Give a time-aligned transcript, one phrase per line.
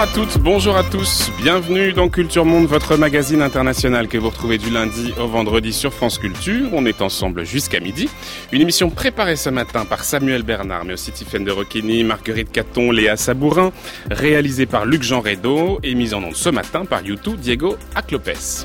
[0.00, 1.30] Bonjour à toutes, bonjour à tous.
[1.42, 5.92] Bienvenue dans Culture Monde, votre magazine international que vous retrouvez du lundi au vendredi sur
[5.92, 6.70] France Culture.
[6.72, 8.08] On est ensemble jusqu'à midi.
[8.50, 12.92] Une émission préparée ce matin par Samuel Bernard, mais aussi Tiffaine de Roquigny, Marguerite Caton,
[12.92, 13.72] Léa Sabourin,
[14.10, 18.64] réalisée par Luc Jean Redo et mise en onde ce matin par YouTube Diego Aclopes.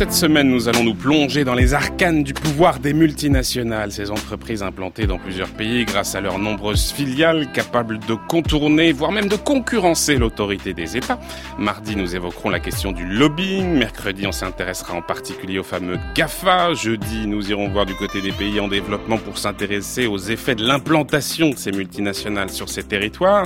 [0.00, 4.62] Cette semaine, nous allons nous plonger dans les arcanes du pouvoir des multinationales, ces entreprises
[4.62, 9.36] implantées dans plusieurs pays grâce à leurs nombreuses filiales capables de contourner, voire même de
[9.36, 11.20] concurrencer l'autorité des États.
[11.58, 13.74] Mardi, nous évoquerons la question du lobbying.
[13.74, 16.72] Mercredi, on s'intéressera en particulier au fameux GAFA.
[16.72, 20.64] Jeudi, nous irons voir du côté des pays en développement pour s'intéresser aux effets de
[20.64, 23.44] l'implantation de ces multinationales sur ces territoires.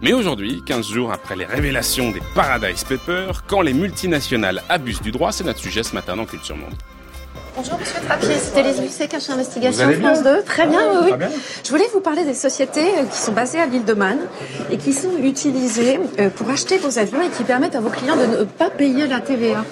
[0.00, 5.10] Mais aujourd'hui, 15 jours après les révélations des Paradise Papers, quand les multinationales abusent du
[5.10, 6.74] droit, c'est notre sujet ce matin dans Culture Monde.
[7.56, 10.42] Bonjour Monsieur Trappier, c'est Élise Lucet, cache investigation France 2.
[10.44, 11.26] Très bien, oui, oui.
[11.64, 14.18] Je voulais vous parler des sociétés euh, qui sont basées à l'île de Man
[14.70, 18.16] et qui sont utilisées euh, pour acheter vos avions et qui permettent à vos clients
[18.16, 19.64] de ne pas payer la TVA.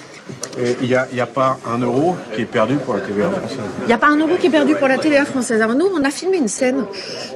[0.81, 3.57] Il n'y a, a, pas un euro qui est perdu pour la TVA française.
[3.81, 5.61] Il n'y a pas un euro qui est perdu pour la TVA française.
[5.61, 6.85] Alors nous, on a filmé une scène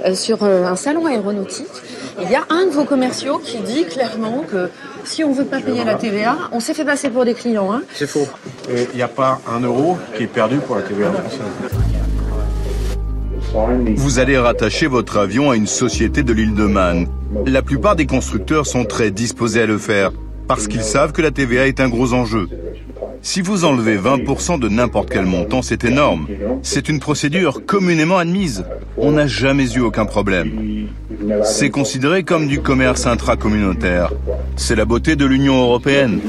[0.05, 1.67] euh, sur euh, un salon aéronautique.
[2.21, 4.69] Il y a un de vos commerciaux qui dit clairement que
[5.03, 7.71] si on ne veut pas payer la TVA, on s'est fait passer pour des clients.
[7.71, 7.81] Hein.
[7.93, 8.27] C'est faux.
[8.69, 11.39] Il n'y a pas un euro qui est perdu pour la TVA française.
[13.97, 17.07] Vous allez rattacher votre avion à une société de l'île de Man.
[17.45, 20.11] La plupart des constructeurs sont très disposés à le faire
[20.47, 22.47] parce qu'ils savent que la TVA est un gros enjeu.
[23.23, 26.27] Si vous enlevez 20% de n'importe quel montant, c'est énorme.
[26.63, 28.65] C'est une procédure communément admise.
[28.97, 30.87] On n'a jamais eu aucun problème.
[31.43, 34.11] C'est considéré comme du commerce intracommunautaire.
[34.55, 36.19] C'est la beauté de l'Union européenne.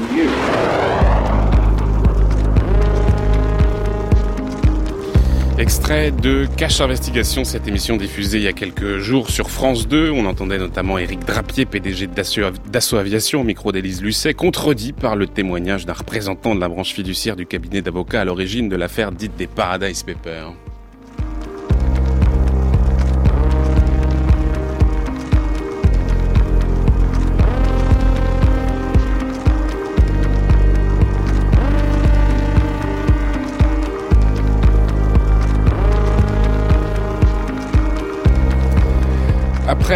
[5.63, 10.11] Extrait de Cache Investigation, cette émission diffusée il y a quelques jours sur France 2.
[10.11, 15.25] On entendait notamment Éric Drapier, PDG d'Assaut Aviation, au micro d'Élise Lucet, contredit par le
[15.25, 19.37] témoignage d'un représentant de la branche fiduciaire du cabinet d'avocats à l'origine de l'affaire dite
[19.37, 20.53] des Paradise Papers.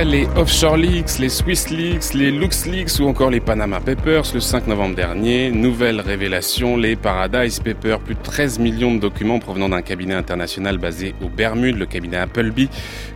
[0.06, 4.40] Les Offshore Leaks, les Swiss Leaks, les Lux Leaks ou encore les Panama Papers, le
[4.40, 9.70] 5 novembre dernier, nouvelle révélation, les Paradise Papers, plus de 13 millions de documents provenant
[9.70, 12.70] d'un cabinet international basé aux Bermudes, le cabinet Appleby.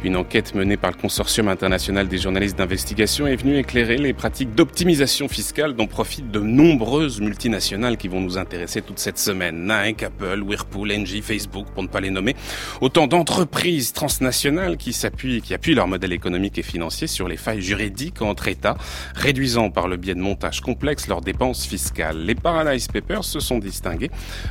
[0.03, 4.55] Une enquête menée par le Consortium international des journalistes d'investigation est venue éclairer les pratiques
[4.55, 9.67] d'optimisation fiscale dont profitent de nombreuses multinationales qui vont nous intéresser toute cette semaine.
[9.67, 12.35] Nike, Apple, Whirlpool, Engie, Facebook, pour ne pas les nommer.
[12.81, 17.61] Autant d'entreprises transnationales qui s'appuient, qui appuient leur modèle économique et financier sur les failles
[17.61, 18.77] juridiques entre États,
[19.13, 22.25] réduisant par le biais de montages complexes leurs dépenses fiscales.
[22.25, 24.09] Les Paradise Papers se sont distingués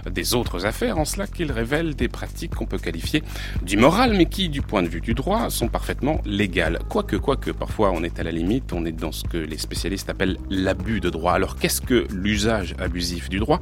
[0.09, 3.23] des autres affaires en cela qu'ils révèlent des pratiques qu'on peut qualifier
[3.63, 6.79] du moral, mais qui, du point de vue du droit, sont parfaitement légales.
[6.89, 10.11] Quoique, quoique, parfois on est à la limite, on est dans ce que les spécialistes
[10.11, 11.33] appellent l'abus de droit.
[11.33, 13.61] Alors qu'est-ce que l'usage abusif du droit?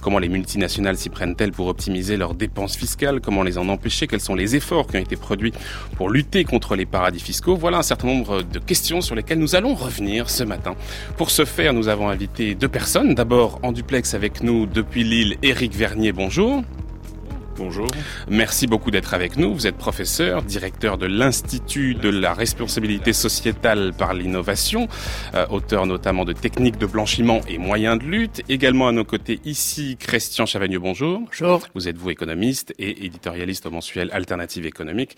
[0.00, 3.20] Comment les multinationales s'y prennent-elles pour optimiser leurs dépenses fiscales?
[3.20, 4.08] Comment les en empêcher?
[4.08, 5.52] Quels sont les efforts qui ont été produits
[5.96, 7.56] pour lutter contre les paradis fiscaux?
[7.56, 10.74] Voilà certain nombre de questions sur lesquelles nous allons revenir ce matin.
[11.18, 13.14] Pour ce faire, nous avons invité deux personnes.
[13.14, 16.62] D'abord, en duplex avec nous depuis Lille, Éric Vernier, bonjour.
[17.64, 17.86] Bonjour.
[18.28, 19.54] Merci beaucoup d'être avec nous.
[19.54, 24.88] Vous êtes professeur, directeur de l'Institut de la responsabilité sociétale par l'innovation,
[25.36, 28.42] euh, auteur notamment de techniques de blanchiment et moyens de lutte.
[28.48, 31.20] Également à nos côtés ici, Christian Chavagneux, bonjour.
[31.20, 31.62] Bonjour.
[31.76, 35.16] Vous êtes vous économiste et éditorialiste au mensuel Alternative économique,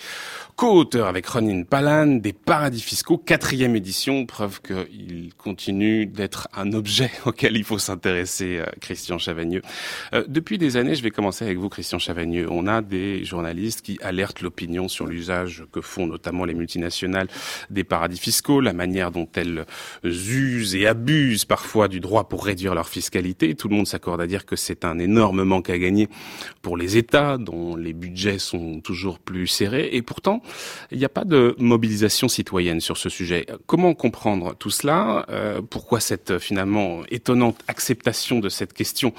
[0.55, 7.11] co-auteur avec Ronin Palan des paradis fiscaux, quatrième édition, preuve qu'il continue d'être un objet
[7.25, 9.63] auquel il faut s'intéresser, euh, Christian Chavagneux.
[10.13, 13.83] Euh, depuis des années, je vais commencer avec vous, Christian Chavagneux on a des journalistes
[13.83, 17.29] qui alertent l'opinion sur l'usage que font notamment les multinationales
[17.71, 19.65] des paradis fiscaux, la manière dont elles
[20.03, 23.55] usent et abusent parfois du droit pour réduire leur fiscalité.
[23.55, 26.09] Tout le monde s'accorde à dire que c'est un énorme manque à gagner
[26.63, 29.91] pour les États dont les budgets sont toujours plus serrés.
[29.93, 30.43] Et pourtant,
[30.91, 33.47] il n'y a pas de mobilisation citoyenne sur ce sujet.
[33.67, 35.27] Comment comprendre tout cela?
[35.29, 39.13] Euh, Pourquoi cette finalement étonnante acceptation de cette question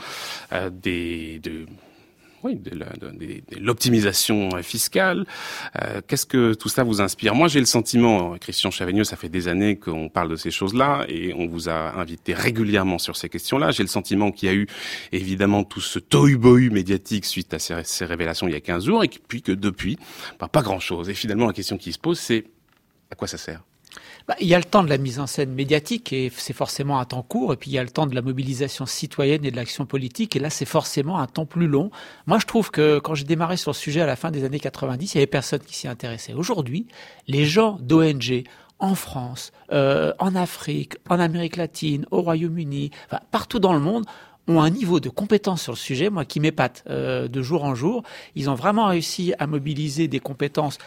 [0.51, 1.65] euh, des, de,
[2.45, 5.25] oui, de, l'optimisation fiscale.
[5.81, 7.33] Euh, qu'est-ce que tout ça vous inspire?
[7.33, 11.05] Moi, j'ai le sentiment, Christian Chavagneux, ça fait des années qu'on parle de ces choses-là
[11.09, 13.71] et on vous a invité régulièrement sur ces questions-là.
[13.71, 14.67] J'ai le sentiment qu'il y a eu
[15.11, 19.09] évidemment tout ce tohu-bohu médiatique suite à ces, révélations il y a 15 jours et
[19.09, 19.97] puis que depuis,
[20.39, 21.09] bah, pas grand-chose.
[21.09, 22.45] Et finalement, la question qui se pose, c'est
[23.09, 23.63] à quoi ça sert?
[24.27, 26.99] Bah, il y a le temps de la mise en scène médiatique et c'est forcément
[26.99, 27.53] un temps court.
[27.53, 30.35] Et puis il y a le temps de la mobilisation citoyenne et de l'action politique.
[30.35, 31.91] Et là, c'est forcément un temps plus long.
[32.25, 34.59] Moi, je trouve que quand j'ai démarré sur le sujet à la fin des années
[34.59, 36.33] 90, il y avait personne qui s'y intéressait.
[36.33, 36.87] Aujourd'hui,
[37.27, 38.43] les gens d'ONG
[38.79, 44.05] en France, euh, en Afrique, en Amérique latine, au Royaume-Uni, enfin, partout dans le monde,
[44.47, 47.73] ont un niveau de compétence sur le sujet, moi, qui m'épate euh, de jour en
[47.73, 48.03] jour.
[48.35, 50.77] Ils ont vraiment réussi à mobiliser des compétences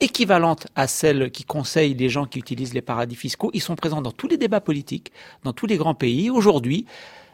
[0.00, 3.50] équivalentes à celles qui conseillent les gens qui utilisent les paradis fiscaux.
[3.54, 5.12] Ils sont présents dans tous les débats politiques,
[5.44, 6.30] dans tous les grands pays.
[6.30, 6.86] Aujourd'hui,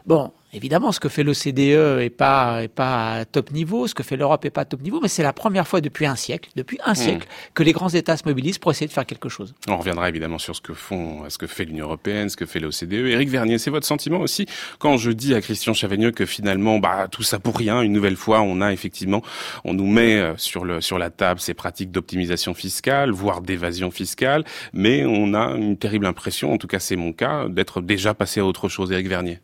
[0.05, 4.03] bon, Évidemment, ce que fait l'OCDE est pas est pas à top niveau, ce que
[4.03, 6.49] fait l'Europe est pas à top niveau, mais c'est la première fois depuis un siècle,
[6.55, 6.95] depuis un hmm.
[6.95, 9.53] siècle, que les grands États se mobilisent pour essayer de faire quelque chose.
[9.67, 12.61] On reviendra évidemment sur ce que font, ce que fait l'Union européenne, ce que fait
[12.61, 12.93] l'OCDE.
[12.93, 14.45] Éric Vernier, c'est votre sentiment aussi
[14.79, 17.81] quand je dis à Christian Chavagneux que finalement, bah tout ça pour rien.
[17.81, 19.23] Une nouvelle fois, on a effectivement,
[19.65, 23.91] on nous met euh, sur le sur la table ces pratiques d'optimisation fiscale, voire d'évasion
[23.91, 28.13] fiscale, mais on a une terrible impression, en tout cas c'est mon cas, d'être déjà
[28.13, 28.89] passé à autre chose.
[28.93, 29.39] Éric Vernier.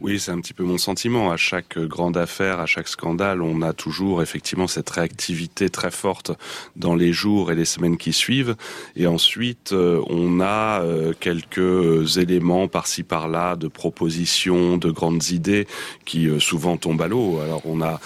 [0.00, 1.32] Oui, c'est un petit peu mon sentiment.
[1.32, 6.30] À chaque grande affaire, à chaque scandale, on a toujours effectivement cette réactivité très forte
[6.76, 8.54] dans les jours et les semaines qui suivent.
[8.94, 15.66] Et ensuite, euh, on a euh, quelques éléments par-ci par-là de propositions, de grandes idées
[16.04, 17.40] qui euh, souvent tombent à l'eau.
[17.42, 18.00] Alors on a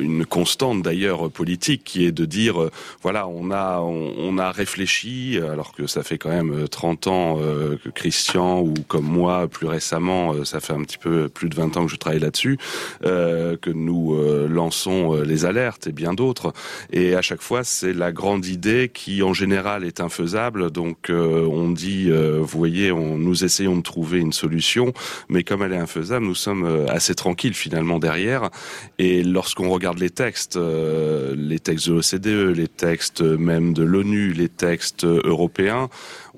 [0.00, 2.70] une constante d'ailleurs politique qui est de dire,
[3.02, 7.88] voilà, on a on, a réfléchi, alors que ça fait quand même 30 ans que
[7.90, 11.86] Christian ou comme moi plus récemment, ça fait un petit peu plus de 20 ans
[11.86, 12.58] que je travaille là-dessus,
[13.04, 16.52] euh, que nous euh, lançons euh, les alertes et bien d'autres.
[16.92, 20.70] Et à chaque fois, c'est la grande idée qui, en général, est infaisable.
[20.70, 24.92] Donc, on dit, vous voyez, on, nous essayons de trouver une solution,
[25.28, 28.50] mais comme elle est infaisable, nous sommes assez tranquilles finalement derrière.
[28.98, 34.48] Et lorsqu'on regarde les textes, les textes de l'OCDE, les textes même de l'ONU, les
[34.48, 35.88] textes européens,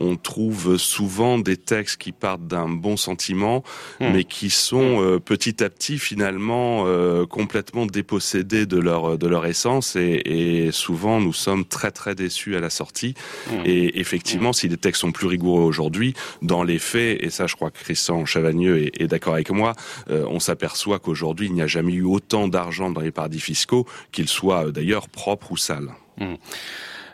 [0.00, 3.62] on trouve souvent des textes qui partent d'un bon sentiment,
[4.00, 4.12] hmm.
[4.12, 9.46] mais qui sont euh, petit à petit finalement euh, complètement dépossédés de leur de leur
[9.46, 13.14] essence et, et, souvent nous sommes très très déçus à la sortie.
[13.50, 13.62] Hmm.
[13.64, 14.54] Et effectivement, hmm.
[14.54, 17.78] si les textes sont plus rigoureux aujourd'hui, dans les faits, et ça je crois que
[17.78, 19.74] Christian Chavagneux est, est d'accord avec moi,
[20.10, 23.86] euh, on s'aperçoit qu'aujourd'hui il n'y a jamais eu autant d'argent dans les paradis fiscaux,
[24.12, 25.90] qu'ils soient d'ailleurs propres ou sales.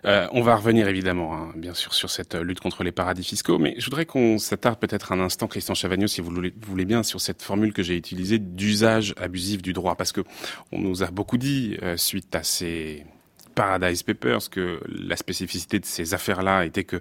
[0.04, 3.58] Euh, on va revenir évidemment, hein, bien sûr, sur cette lutte contre les paradis fiscaux,
[3.58, 6.32] mais je voudrais qu'on s'attarde peut-être un instant, Christian Chavagneux, si vous
[6.62, 10.22] voulez, bien, sur cette formule que j'ai utilisée d'usage abusif du droit, parce que
[10.72, 13.04] on nous a beaucoup dit euh, suite à ces
[13.54, 17.00] Paradise Papers que la spécificité de ces affaires-là était que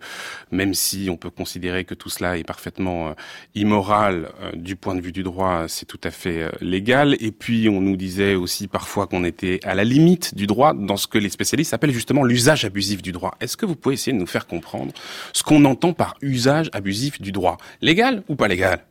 [0.52, 3.14] même si on peut considérer que tout cela est parfaitement euh,
[3.56, 7.16] immoral euh, du point de vue du droit, c'est tout à fait euh, légal.
[7.20, 10.98] Et puis on nous disait aussi parfois qu'on était à la limite du droit dans
[10.98, 13.36] ce que les spécialistes appellent justement l'usage abusif du droit.
[13.40, 14.94] Est-ce que vous pouvez essayer de nous faire comprendre
[15.34, 17.58] ce qu'on entend par usage abusif du droit?
[17.82, 18.84] Légal ou pas légal?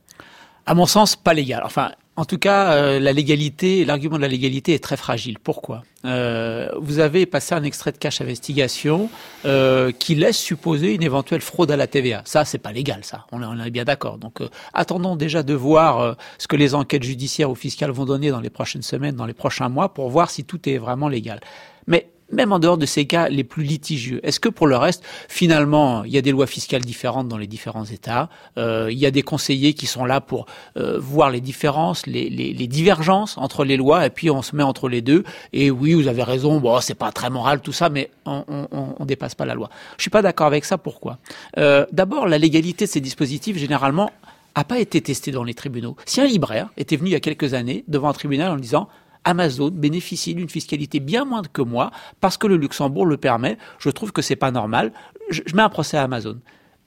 [0.67, 1.63] À mon sens, pas légal.
[1.65, 5.39] Enfin, en tout cas, euh, la légalité, l'argument de la légalité est très fragile.
[5.39, 5.85] Pourquoi?
[6.05, 9.09] Euh, Vous avez passé un extrait de cache investigation
[9.45, 12.23] euh, qui laisse supposer une éventuelle fraude à la TVA.
[12.27, 13.27] Ça, c'est pas légal, ça.
[13.33, 14.19] On, est bien d'accord.
[14.19, 14.41] Donc,
[14.75, 18.51] attendons déjà de voir ce que les enquêtes judiciaires ou fiscales vont donner dans les
[18.51, 21.41] prochaines semaines, dans les prochains mois, pour voir si tout est vraiment légal.
[21.87, 24.21] Mais même en dehors de ces cas les plus litigieux.
[24.23, 27.47] Est-ce que pour le reste, finalement, il y a des lois fiscales différentes dans les
[27.47, 30.47] différents États euh, Il y a des conseillers qui sont là pour
[30.77, 32.31] euh, voir les différences, les,
[32.69, 35.25] divergences entre les lois, et puis on se met entre les deux.
[35.53, 39.35] Et oui, vous avez raison, bon, c'est pas très moral tout ça, mais on dépasse
[39.35, 39.71] pas la loi.
[39.97, 40.79] Je suis pas d'accord avec ça.
[40.79, 41.19] Pourquoi?
[41.59, 44.11] Euh, D'abord, la légalité de ces dispositifs, généralement,
[44.55, 45.97] a pas été testée dans les tribunaux.
[46.07, 48.89] Si un libraire était venu il y a quelques années devant un tribunal en disant
[49.25, 53.59] Amazon bénéficie d'une fiscalité bien moindre que moi parce que le Luxembourg le permet.
[53.79, 54.93] Je trouve que c'est pas normal.
[55.31, 56.39] Je, mets un procès à Amazon.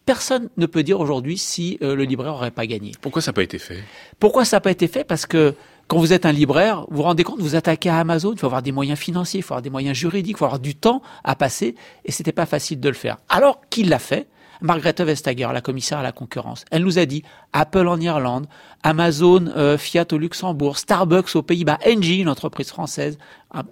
[0.06, 2.92] Personne ne peut dire aujourd'hui si euh, le libraire aurait pas gagné.
[3.00, 3.84] Pourquoi ça n'a pas été fait?
[4.20, 5.06] Pourquoi ça n'a pas été fait?
[5.06, 5.56] Parce que
[5.88, 8.48] quand vous êtes un libraire, vous vous rendez compte, vous attaquez à Amazon, il faut
[8.48, 11.02] avoir des moyens financiers, il faut avoir des moyens juridiques, il faut avoir du temps
[11.24, 11.76] à passer,
[12.06, 13.18] et c'était pas facile de le faire.
[13.30, 14.28] Alors qu'il l'a fait,
[14.64, 18.48] Margrethe Vestager, la commissaire à la concurrence, elle nous a dit Apple en Irlande,
[18.82, 23.18] Amazon, euh, Fiat au Luxembourg, Starbucks aux Pays-Bas, Engie, une entreprise française
[23.52, 23.64] un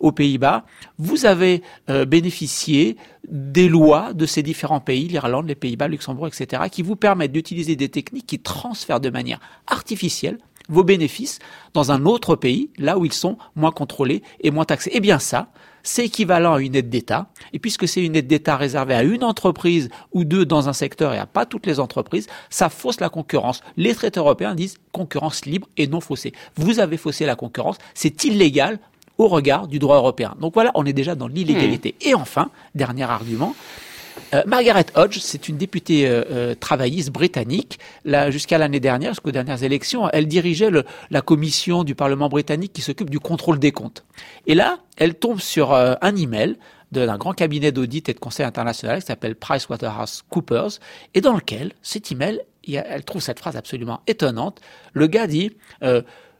[0.00, 0.64] aux Pays-Bas,
[0.98, 2.96] vous avez euh, bénéficié
[3.28, 7.76] des lois de ces différents pays, l'Irlande, les Pays-Bas, Luxembourg, etc., qui vous permettent d'utiliser
[7.76, 11.38] des techniques qui transfèrent de manière artificielle vos bénéfices
[11.74, 14.90] dans un autre pays, là où ils sont moins contrôlés et moins taxés.
[14.92, 15.48] Eh bien ça,
[15.86, 17.28] c'est équivalent à une aide d'État.
[17.52, 21.14] Et puisque c'est une aide d'État réservée à une entreprise ou deux dans un secteur
[21.14, 23.62] et à pas toutes les entreprises, ça fausse la concurrence.
[23.76, 26.32] Les traités européens disent concurrence libre et non faussée.
[26.56, 28.78] Vous avez faussé la concurrence, c'est illégal
[29.18, 30.34] au regard du droit européen.
[30.40, 31.94] Donc voilà, on est déjà dans l'illégalité.
[32.02, 32.08] Hmm.
[32.08, 33.54] Et enfin, dernier argument,
[34.34, 37.78] euh, Margaret Hodge, c'est une députée euh, euh, travailliste britannique.
[38.28, 40.70] Jusqu'à l'année dernière, jusqu'aux dernières élections, elle dirigeait
[41.10, 44.04] la commission du Parlement britannique qui s'occupe du contrôle des comptes.
[44.46, 46.56] Et là, elle tombe sur un email
[46.92, 50.78] d'un grand cabinet d'audit et de conseil international qui s'appelle PricewaterhouseCoopers,
[51.14, 54.60] et dans lequel, cet email, elle trouve cette phrase absolument étonnante.
[54.92, 55.52] Le gars dit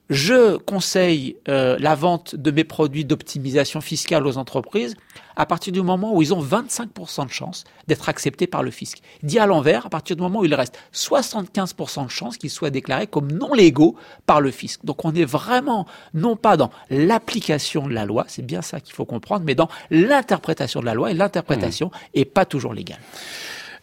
[0.09, 4.95] je conseille euh, la vente de mes produits d'optimisation fiscale aux entreprises
[5.37, 8.99] à partir du moment où ils ont 25% de chance d'être acceptés par le fisc.
[9.23, 12.71] Dit à l'envers, à partir du moment où il reste 75% de chance qu'ils soient
[12.71, 14.81] déclarés comme non légaux par le fisc.
[14.85, 18.95] Donc on est vraiment non pas dans l'application de la loi, c'est bien ça qu'il
[18.95, 22.19] faut comprendre, mais dans l'interprétation de la loi et l'interprétation mmh.
[22.19, 23.01] est pas toujours légale.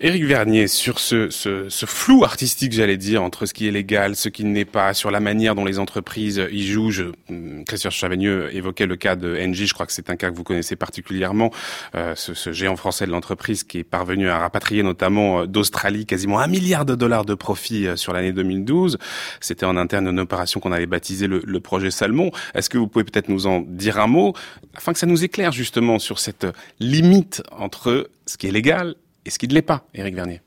[0.06, 4.18] Éric Vernier, sur ce, ce, ce flou artistique, j'allais dire, entre ce qui est légal,
[4.18, 6.92] ce qui n'est pas, sur la manière dont les entreprises y jouent.
[6.92, 10.30] Je, hum, Christian Chavagneux évoquait le cas de NJ, je crois que c'est un cas
[10.30, 11.52] que vous connaissez particulièrement,
[11.96, 16.06] euh, ce, ce, géant français de l'entreprise qui est parvenu à rapatrier notamment euh, d'Australie
[16.06, 18.98] quasiment un milliard de dollars de profit euh, sur l'année 2012.
[19.40, 22.30] C'était en interne une opération qu'on avait baptisée le, le projet Salmon.
[22.56, 24.34] Est-ce que vous pouvez peut-être nous en dire un mot,
[24.76, 26.46] afin que ça nous éclaire justement sur cette
[26.82, 28.96] limite entre ce qui est légal
[29.26, 30.42] et ce qui ne l'est pas, Éric Vernier.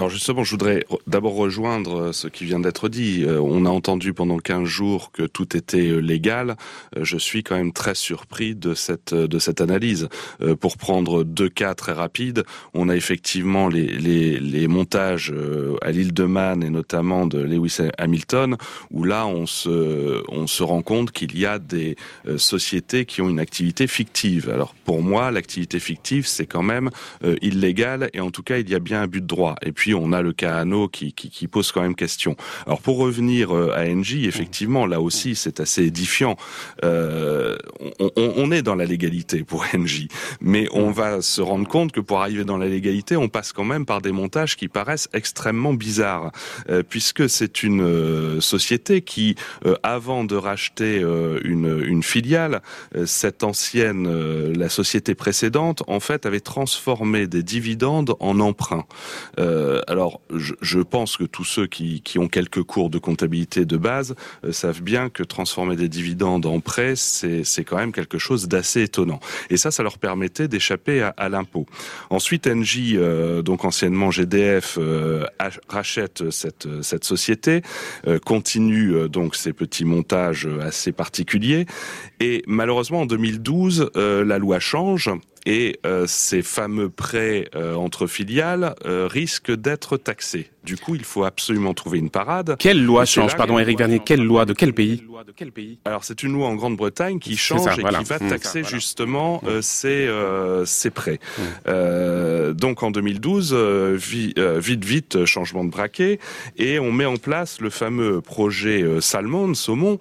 [0.00, 3.22] Alors justement, je voudrais d'abord rejoindre euh, ce qui vient d'être dit.
[3.22, 6.56] Euh, on a entendu pendant 15 jours que tout était euh, légal.
[6.98, 10.08] Je suis quand même très surpris de cette de cette analyse.
[10.60, 15.34] Pour prendre deux cas très rapides, on a effectivement les les, les montages
[15.82, 18.56] à l'île de Man et notamment de Lewis Hamilton,
[18.90, 21.96] où là on se on se rend compte qu'il y a des
[22.38, 24.48] sociétés qui ont une activité fictive.
[24.48, 26.90] Alors pour moi, l'activité fictive c'est quand même
[27.42, 29.56] illégal et en tout cas il y a bien un but de droit.
[29.62, 32.36] Et puis on a le cas qui, pose quand même question.
[32.66, 36.36] Alors pour revenir euh, à NJ, effectivement, là aussi, c'est assez édifiant.
[36.84, 37.56] Euh,
[38.16, 40.08] on, est dans la légalité pour NJ,
[40.40, 43.64] mais on va se rendre compte que pour arriver dans la légalité, on passe quand
[43.64, 46.32] même par des montages qui paraissent extrêmement bizarres,
[46.68, 49.36] euh, puisque c'est une société qui,
[49.82, 51.00] avant de racheter
[51.44, 52.62] une, filiale,
[53.04, 58.86] cette ancienne, la société précédente, en fait, avait transformé des dividendes en emprunts.
[59.86, 64.52] Alors, je, pense que tous ceux qui, ont quelques cours de comptabilité de base euh,
[64.52, 69.20] savent bien que transformer des dividendes en prêts, c'est quand même quelque chose d'assez étonnant.
[69.50, 71.66] Et ça, ça leur permettait d'échapper à, l'impôt.
[72.10, 74.78] Ensuite, Engie, euh, donc anciennement GDF,
[75.68, 77.62] rachète cette, cette société,
[78.24, 81.66] continue donc ces petits montages assez particuliers.
[82.18, 85.10] Et malheureusement, en 2012, la loi change
[85.46, 90.50] et ces fameux prêts entre filiales risquent d'être taxé.
[90.62, 92.56] Du coup, il faut absolument trouver une parade.
[92.58, 95.02] Quelle loi change, pardon, Éric Vernier, quelle loi de quel pays
[95.86, 98.28] Alors, c'est une loi en Grande-Bretagne qui change et qui va mmh.
[98.28, 99.48] taxer justement mmh.
[99.48, 101.18] euh, ces, euh, ces prêts.
[101.18, 101.42] Mmh.
[101.68, 106.18] Euh, donc, en 2012, euh, vite, vite, changement de braquet,
[106.58, 109.98] et on met en place le fameux projet Salmon, saumon,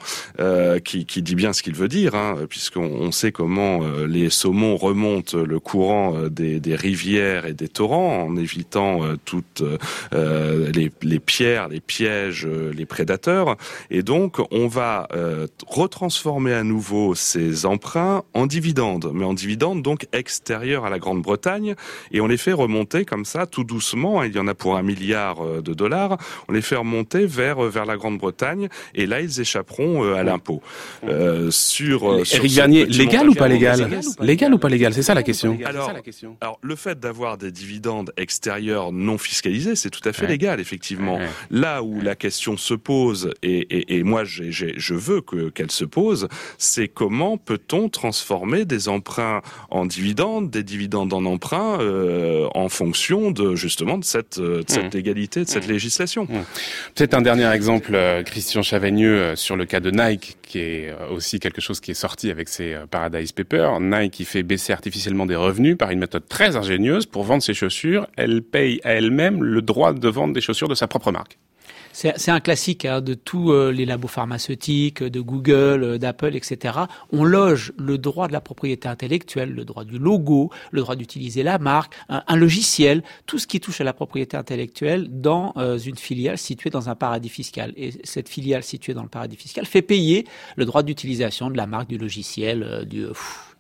[0.83, 5.28] qui, qui, dit bien ce qu'il veut dire, hein, puisqu'on sait comment les saumons remontent
[5.33, 9.63] le courant des, des rivières et des torrents en évitant toutes
[10.13, 13.55] euh, les, les, pierres, les pièges, euh, les prédateurs.
[13.91, 19.81] Et donc, on va euh, retransformer à nouveau ces emprunts en dividendes, mais en dividendes
[19.81, 21.75] donc extérieurs à la Grande-Bretagne,
[22.11, 24.23] et on les fait remonter comme ça, tout doucement.
[24.23, 26.17] Il y en a pour un milliard de dollars.
[26.47, 30.61] On les fait remonter vers vers la Grande-Bretagne, et là, ils échapperont à l'impôt.
[31.07, 35.18] Euh, sur, Eric Garnier, légal ou pas légal Légal ou pas légal C'est ça la
[35.23, 35.57] question.
[35.65, 35.91] Alors,
[36.41, 41.19] alors le fait d'avoir des dividendes extérieurs non fiscalisés, c'est tout à fait légal, effectivement.
[41.49, 46.27] Là où la question se pose, et, et, moi je veux que qu'elle se pose,
[46.57, 53.31] c'est comment peut-on transformer des emprunts en dividendes, des dividendes en emprunts, euh, en fonction
[53.31, 54.97] de justement de cette, euh, de cette mmh.
[54.97, 55.71] légalité, de cette mmh.
[55.71, 56.23] législation.
[56.23, 56.39] Mmh.
[56.95, 61.39] Peut-être un dernier exemple, euh, Christian Chavagneux, sur le cas de Nike, qui est aussi
[61.39, 63.79] quelque chose qui est sorti avec ses Paradise Papers.
[63.79, 67.53] Nike qui fait baisser artificiellement des revenus par une méthode très ingénieuse pour vendre ses
[67.53, 68.07] chaussures.
[68.17, 71.37] Elle paye à elle-même le droit de vendre des chaussures de sa propre marque.
[71.91, 76.79] C'est un classique hein, de tous euh, les labos pharmaceutiques, de Google, euh, d'Apple, etc.
[77.11, 81.43] On loge le droit de la propriété intellectuelle, le droit du logo, le droit d'utiliser
[81.43, 85.97] la marque, un, logiciel, tout ce qui touche à la propriété intellectuelle dans euh, une
[85.97, 87.73] filiale située dans un paradis fiscal.
[87.75, 91.67] Et cette filiale située dans le paradis fiscal fait payer le droit d'utilisation de la
[91.67, 93.07] marque, du logiciel, du...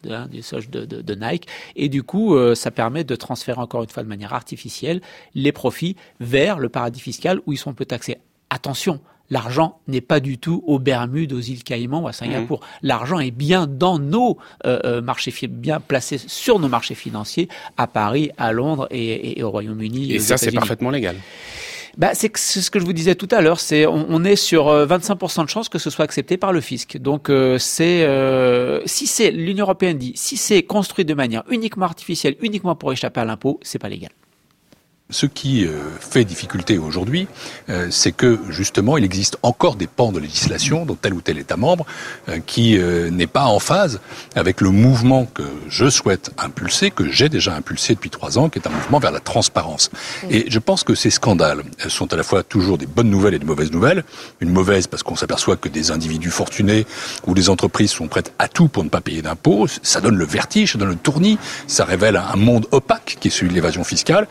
[0.09, 1.47] Hein, du soja de, de, Nike.
[1.75, 5.01] Et du coup, ça permet de transférer encore une fois de manière artificielle
[5.35, 8.17] les profits vers le paradis fiscal où ils sont peu taxés
[8.49, 12.59] attention, l'argent n'est pas du tout aux Bermudes, aux îles Caïmans ou à Singapour.
[12.59, 12.87] Mmh.
[12.87, 17.87] L'argent est bien dans nos euh, euh, marchés, bien placé sur nos marchés financiers à
[17.87, 20.13] Paris, à Londres et, au Royaume-Uni.
[20.13, 21.15] Et ça, c'est parfaitement légal.
[21.97, 23.59] Bah, c'est ce que je vous disais tout à l'heure.
[23.59, 26.97] C'est on, est sur 25% euh, de chances que ce soit accepté par le fisc.
[26.97, 28.07] Donc c'est
[28.85, 33.21] si c'est l'Union européenne dit si c'est construit de manière uniquement artificielle, uniquement pour échapper
[33.21, 34.11] à l'impôt, c'est pas légal.
[35.11, 37.27] Ce qui euh, fait difficulté aujourd'hui,
[37.69, 41.39] euh, c'est que justement, il existe encore des pans de législation dans tel ou tel
[41.39, 41.87] État membre
[42.27, 44.01] euh, qui n'est pas en phase
[44.35, 48.59] avec le mouvement que je souhaite impulser, que j'ai déjà impulsé depuis trois ans, qui
[48.59, 49.89] est un mouvement vers la transparence.
[50.29, 53.39] Et je pense que ces scandales sont à la fois toujours des bonnes nouvelles et
[53.39, 54.03] des mauvaises nouvelles.
[54.41, 56.85] Une mauvaise parce qu'on s'aperçoit que des individus fortunés
[57.25, 59.67] ou des entreprises sont prêtes à tout pour ne pas payer d'impôts.
[59.81, 63.31] Ça donne le vertige, ça donne le tournis, ça révèle un monde opaque qui est
[63.31, 64.27] celui de l'évasion fiscale.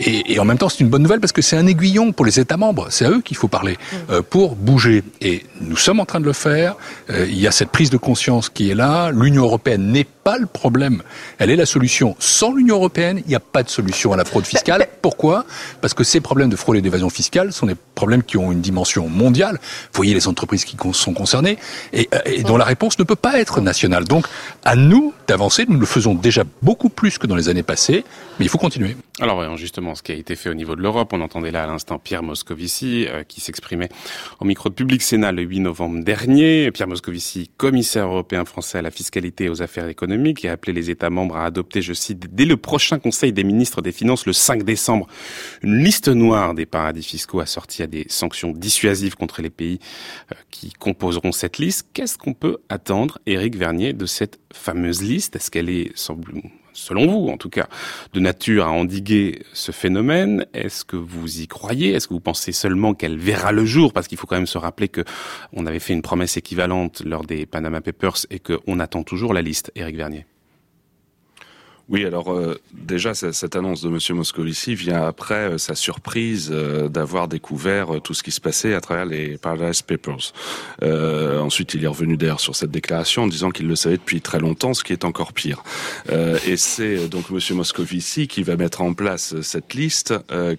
[0.00, 2.24] Et et, en même temps, c'est une bonne nouvelle parce que c'est un aiguillon pour
[2.24, 2.86] les États membres.
[2.90, 3.76] C'est à eux qu'il faut parler
[4.10, 5.02] euh, pour bouger.
[5.20, 6.76] Et nous sommes en train de le faire.
[7.10, 9.10] Euh, il y a cette prise de conscience qui est là.
[9.10, 11.02] L'Union européenne n'est pas le problème.
[11.38, 12.16] Elle est la solution.
[12.18, 14.86] Sans l'Union européenne, il n'y a pas de solution à la fraude fiscale.
[15.00, 15.44] Pourquoi?
[15.80, 18.60] Parce que ces problèmes de fraude et d'évasion fiscale sont des problèmes qui ont une
[18.60, 19.58] dimension mondiale.
[19.60, 21.58] Vous voyez les entreprises qui sont concernées
[21.92, 24.04] et, euh, et dont la réponse ne peut pas être nationale.
[24.04, 24.26] Donc,
[24.64, 25.64] à nous d'avancer.
[25.68, 28.04] Nous le faisons déjà beaucoup plus que dans les années passées,
[28.38, 28.96] mais il faut continuer.
[29.20, 31.98] Alors, justement, ce a été fait au niveau de l'Europe, on entendait là à l'instant
[31.98, 33.88] Pierre Moscovici euh, qui s'exprimait
[34.40, 36.70] au micro de Public Sénat le 8 novembre dernier.
[36.70, 40.90] Pierre Moscovici, commissaire européen français à la fiscalité et aux affaires économiques, a appelé les
[40.90, 44.32] États membres à adopter, je cite, dès le prochain Conseil des ministres des Finances le
[44.32, 45.06] 5 décembre,
[45.62, 49.78] une liste noire des paradis fiscaux assortie à des sanctions dissuasives contre les pays
[50.30, 51.88] euh, qui composeront cette liste.
[51.94, 55.36] Qu'est-ce qu'on peut attendre, Éric Vernier, de cette fameuse liste?
[55.36, 55.96] Est-ce qu'elle est,
[56.72, 57.68] selon vous en tout cas,
[58.12, 60.46] de nature à endiguer ce phénomène.
[60.54, 61.92] Est-ce que vous y croyez?
[61.92, 63.92] Est-ce que vous pensez seulement qu'elle verra le jour?
[63.92, 65.04] Parce qu'il faut quand même se rappeler que
[65.52, 69.42] on avait fait une promesse équivalente lors des Panama Papers et qu'on attend toujours la
[69.42, 70.26] liste, Éric Vernier.
[71.92, 76.88] Oui, alors euh, déjà cette annonce de Monsieur Moscovici vient après euh, sa surprise euh,
[76.88, 80.32] d'avoir découvert tout ce qui se passait à travers les Paradise Papers.
[80.82, 84.40] ensuite, il est revenu d'ailleurs sur cette déclaration en disant qu'il le savait depuis très
[84.40, 85.62] longtemps, ce qui est encore pire.
[86.10, 90.14] et c'est donc Monsieur Moscovici qui va mettre en place cette liste,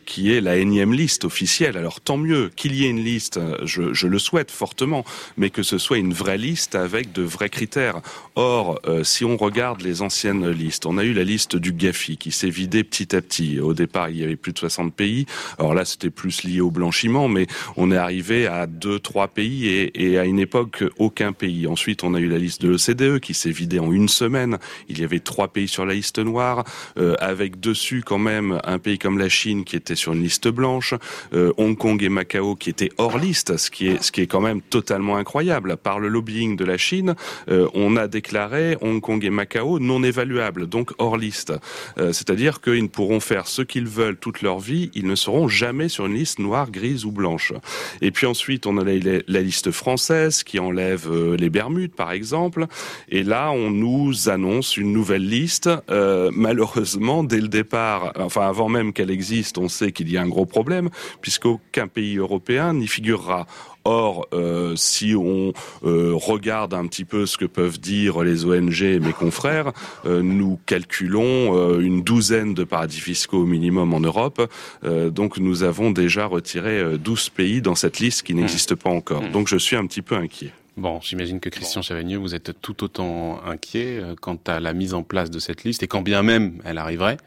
[0.06, 1.78] qui est la énième liste officielle.
[1.78, 5.04] Alors tant mieux qu'il y ait une liste, je, je, le souhaite fortement,
[5.38, 8.02] mais que ce soit une vraie liste avec de vrais critères.
[8.36, 12.32] Or, si on regarde les anciennes listes, on a eu la liste du Gafi qui
[12.32, 13.60] s'est vidée petit à petit.
[13.60, 15.26] Au départ, il y avait plus de 60 pays.
[15.58, 19.68] Alors là, c'était plus lié au blanchiment, mais on est arrivé à deux, trois pays
[19.68, 21.68] et, et à une époque, aucun pays.
[21.68, 24.58] Ensuite, on a eu la liste de l'OCDE qui s'est vidée en une semaine.
[24.90, 26.64] Il y avait trois pays sur la liste noire,
[26.98, 30.48] euh, avec dessus quand même un pays comme la Chine qui était sur une liste
[30.48, 30.94] blanche,
[31.34, 34.28] euh, Hong Kong et Macao qui étaient hors liste, ce qui est, ce qui est
[34.28, 35.78] quand même totalement incroyable.
[35.78, 37.16] Par le lobbying de la Chine,
[37.50, 41.54] euh, on a déclaré Hong Kong et Macao non évaluables, donc hors liste.
[41.98, 45.48] Euh, c'est-à-dire qu'ils ne pourront faire ce qu'ils veulent toute leur vie, ils ne seront
[45.48, 47.54] jamais sur une liste noire, grise ou blanche.
[48.02, 52.68] Et puis ensuite, on a la, liste française qui enlève euh, les Bermudes, par exemple.
[53.10, 55.70] Et là, on nous annonce une nouvelle liste.
[55.90, 60.22] Euh, malheureusement, dès le départ, enfin avant même qu'elle existe, on sait qu'il y a
[60.22, 60.90] un gros problème,
[61.22, 63.46] puisqu'aucun pays européen n'y figurera.
[63.86, 65.52] Or, euh, si on
[65.86, 69.74] euh, regarde un petit peu ce que peuvent dire les ONG et mes confrères,
[70.06, 74.42] euh, nous calculons une douzaine de paradis fiscaux au minimum en Europe.
[74.84, 79.24] donc nous avons déjà retiré 12 pays dans cette liste qui n'existe pas encore.
[79.24, 79.32] Mmh.
[79.32, 80.52] Donc je suis un petit peu inquiet.
[80.76, 85.04] Bon, j'imagine que Christian Chavagneux, vous êtes tout autant inquiet quant à la mise en
[85.04, 87.18] place de cette liste, et quand bien même elle arriverait.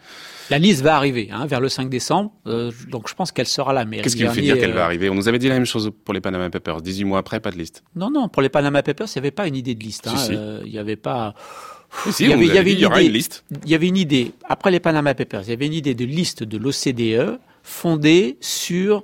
[0.49, 3.73] La liste va arriver hein, vers le 5 décembre, euh, donc je pense qu'elle sera
[3.73, 3.85] là.
[3.85, 5.11] Qu'est-ce qui vous fait dire qu'elle va euh, arriver?
[5.11, 6.83] On nous avait dit la même chose pour les Panama Papers.
[6.83, 7.83] 18 mois après, pas de liste.
[7.97, 10.07] Non, non, pour les Panama Papers, il n'y avait pas une idée de liste.
[10.07, 11.35] Hein, euh, il n'y avait pas...
[12.21, 13.45] il y avait, y, une, liste.
[13.65, 16.05] Il y avait une idée, après les Panama Papers, il y avait une idée de
[16.05, 19.03] liste de l'OCDE fondée sur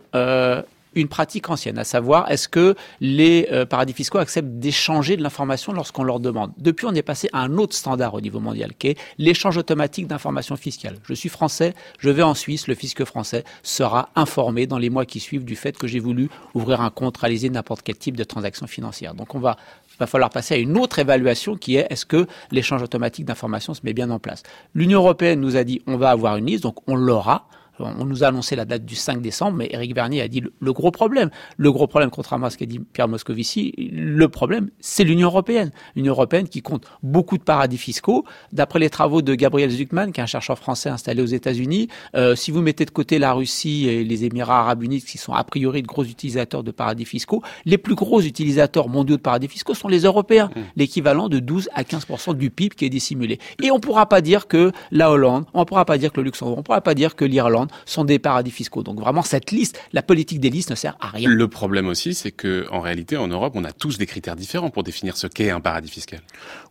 [0.94, 5.72] une pratique ancienne, à savoir est-ce que les euh, paradis fiscaux acceptent d'échanger de l'information
[5.72, 6.52] lorsqu'on leur demande?
[6.58, 10.06] Depuis, on est passé à un autre standard au niveau mondial, qui est l'échange automatique
[10.06, 10.96] d'informations fiscales.
[11.04, 15.06] Je suis français, je vais en Suisse, le fisc français sera informé dans les mois
[15.06, 18.24] qui suivent du fait que j'ai voulu ouvrir un compte, réaliser n'importe quel type de
[18.24, 19.14] transaction financière.
[19.14, 19.56] Donc on va
[19.98, 23.80] va falloir passer à une autre évaluation qui est est-ce que l'échange automatique d'informations se
[23.84, 24.42] met bien en place?
[24.74, 27.46] L'Union européenne nous a dit on va avoir une liste, donc on l'aura.
[27.82, 30.72] On nous a annoncé la date du 5 décembre, mais Eric Vernier a dit le,
[30.72, 31.30] gros problème.
[31.56, 35.70] Le gros problème, contrairement à ce qu'a dit Pierre Moscovici, le problème, c'est l'Union européenne.
[35.96, 38.24] L'Union européenne qui compte beaucoup de paradis fiscaux.
[38.52, 42.34] D'après les travaux de Gabriel Zuckman, qui est un chercheur français installé aux États-Unis, euh,
[42.34, 45.44] si vous mettez de côté la Russie et les Émirats arabes unis, qui sont a
[45.44, 49.74] priori de gros utilisateurs de paradis fiscaux, les plus gros utilisateurs mondiaux de paradis fiscaux
[49.74, 50.60] sont les Européens, mmh.
[50.76, 53.38] l'équivalent de 12 à 15% du PIB qui est dissimulé.
[53.62, 56.20] Et on ne pourra pas dire que la Hollande, on ne pourra pas dire que
[56.20, 58.82] le Luxembourg, on ne pourra pas dire que l'Irlande sont des paradis fiscaux.
[58.82, 61.28] Donc vraiment, cette liste, la politique des listes ne sert à rien.
[61.28, 64.70] Le problème aussi, c'est que en réalité, en Europe, on a tous des critères différents
[64.70, 66.20] pour définir ce qu'est un paradis fiscal.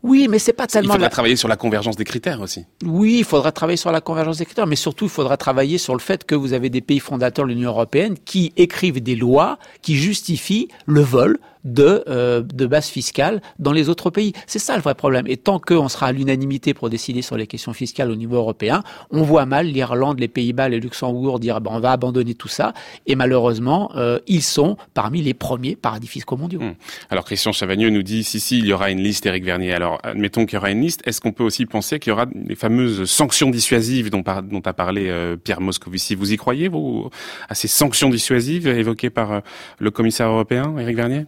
[0.04, 0.94] Oui, mais c'est pas tellement.
[0.94, 2.66] Il faudra travailler sur la convergence des critères aussi.
[2.84, 5.94] Oui, il faudra travailler sur la convergence des critères, mais surtout, il faudra travailler sur
[5.94, 9.60] le fait que vous avez des pays fondateurs de l'Union européenne qui écrivent des lois
[9.82, 14.34] qui justifient le vol de, euh, de base fiscale dans les autres pays.
[14.48, 15.26] C'est ça le vrai problème.
[15.28, 18.84] Et tant qu'on sera à l'unanimité pour décider sur les questions fiscales au niveau européen,
[19.10, 22.74] on voit mal l'Irlande, les Pays-Bas, les Luxembourg dire ben, on va abandonner tout ça.
[23.06, 26.62] Et malheureusement, euh, ils sont parmi les premiers paradis fiscaux mondiaux.
[26.62, 26.76] Hum.
[27.10, 29.74] Alors Christian Chavagneux nous dit si si il y aura une liste, Éric Vernier.
[29.74, 31.02] Alors admettons qu'il y aura une liste.
[31.06, 34.74] Est-ce qu'on peut aussi penser qu'il y aura les fameuses sanctions dissuasives dont, dont a
[34.74, 36.16] parlé euh, Pierre Moscovici?
[36.16, 37.10] Vous y croyez vous
[37.50, 39.42] à ces sanctions dissuasives évoquées par
[39.80, 41.26] le commissaire européen, Éric Vernier?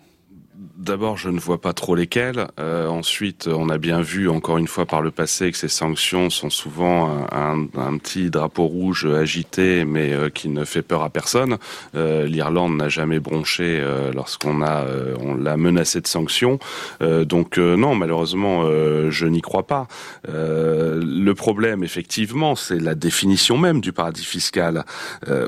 [0.83, 2.47] D'abord, je ne vois pas trop lesquelles.
[2.59, 6.29] Euh, ensuite, on a bien vu encore une fois par le passé que ces sanctions
[6.29, 11.57] sont souvent un, petit drapeau rouge agité, mais euh, qui ne fait peur à personne.
[11.95, 13.81] Euh, L'Irlande n'a jamais bronché
[14.13, 14.85] lorsqu'on a
[15.21, 16.59] on l'a menacé de sanctions.
[16.99, 18.65] donc non, malheureusement,
[19.09, 19.87] je n'y crois pas.
[20.27, 24.83] le problème, effectivement, c'est la définition même du paradis fiscal.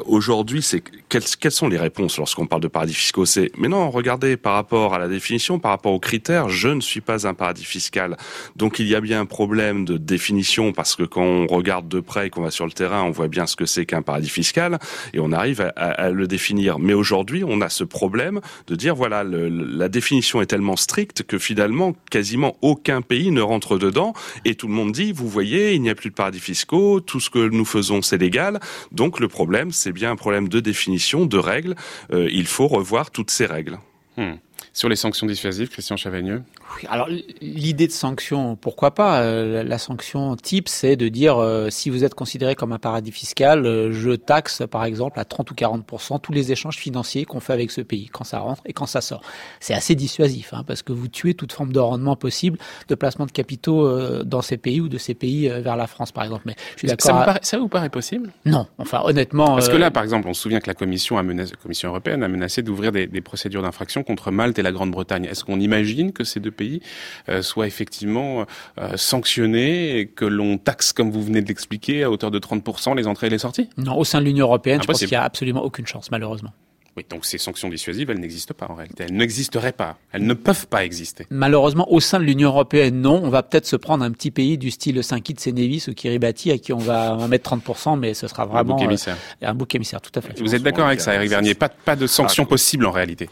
[0.05, 3.25] Aujourd'hui, c'est quelles, quelles sont les réponses lorsqu'on parle de paradis fiscaux?
[3.25, 5.24] C'est mais non, regardez par rapport à la définition,
[5.61, 8.15] par rapport aux critères, je ne suis pas un paradis fiscal.
[8.55, 11.99] Donc il y a bien un problème de définition parce que quand on regarde de
[11.99, 14.29] près et qu'on va sur le terrain, on voit bien ce que c'est qu'un paradis
[14.29, 14.77] fiscal
[15.13, 16.77] et on arrive à, le définir.
[16.77, 21.39] Mais aujourd'hui, on a ce problème de dire voilà, la définition est tellement stricte que
[21.39, 24.13] finalement quasiment aucun pays ne rentre dedans
[24.45, 27.19] et tout le monde dit vous voyez, il n'y a plus de paradis fiscaux, tout
[27.19, 28.59] ce que nous faisons c'est légal.
[28.91, 31.75] Donc le problème, c'est bien un problème de définition, de règles.
[32.13, 33.79] Euh, il faut revoir toutes ces règles.
[34.17, 34.35] Hmm.
[34.75, 36.43] Sur les sanctions dissuasives, Christian Chavagneux
[36.89, 37.07] alors
[37.41, 42.03] l'idée de sanction, pourquoi pas euh, La sanction type, c'est de dire euh, si vous
[42.03, 45.85] êtes considéré comme un paradis fiscal, euh, je taxe par exemple à 30 ou 40
[46.21, 49.01] tous les échanges financiers qu'on fait avec ce pays quand ça rentre et quand ça
[49.01, 49.21] sort.
[49.59, 52.57] C'est assez dissuasif hein, parce que vous tuez toute forme de rendement possible
[52.89, 56.23] de placement de capitaux dans ces pays ou de ces pays vers la France par
[56.23, 56.43] exemple.
[56.45, 57.23] Mais je suis d'accord.
[57.25, 58.31] Ça, ça, vous paraît possible?
[58.45, 58.67] Non.
[58.77, 59.55] Enfin honnêtement.
[59.55, 61.89] Parce que là, par exemple, on se souvient que la Commission, a menacé, la Commission
[61.89, 65.25] européenne a menacé d'ouvrir des, des procédures d'infraction contre Malte et la Grande-Bretagne.
[65.25, 66.81] Est-ce qu'on imagine que ces deux pays
[67.29, 68.45] euh, soit effectivement
[68.77, 72.95] euh, sanctionné et que l'on taxe, comme vous venez de l'expliquer, à hauteur de 30%
[72.95, 73.69] les entrées et les sorties?
[73.77, 76.51] Non, au sein de l'Union européenne, je pense qu'il n'y a absolument aucune chance, malheureusement.
[76.97, 79.03] Oui, donc ces sanctions dissuasives, elles n'existent pas en réalité.
[79.03, 79.97] Elles n'existeraient pas.
[80.13, 81.27] Elles ne peuvent pas exister.
[81.29, 83.19] Malheureusement, au sein de l'Union européenne, non.
[83.21, 86.51] On va peut-être se prendre un petit pays du style Saint-Kitts et Nevis ou Kiribati
[86.51, 89.17] à qui on va, mettre 30%, mais ce sera vraiment un bouc émissaire.
[89.41, 90.39] un bouc émissaire, tout à fait.
[90.39, 91.53] Vous êtes d'accord avec ça, Eric Vernier?
[91.53, 93.27] Pas, pas de sanctions possibles en réalité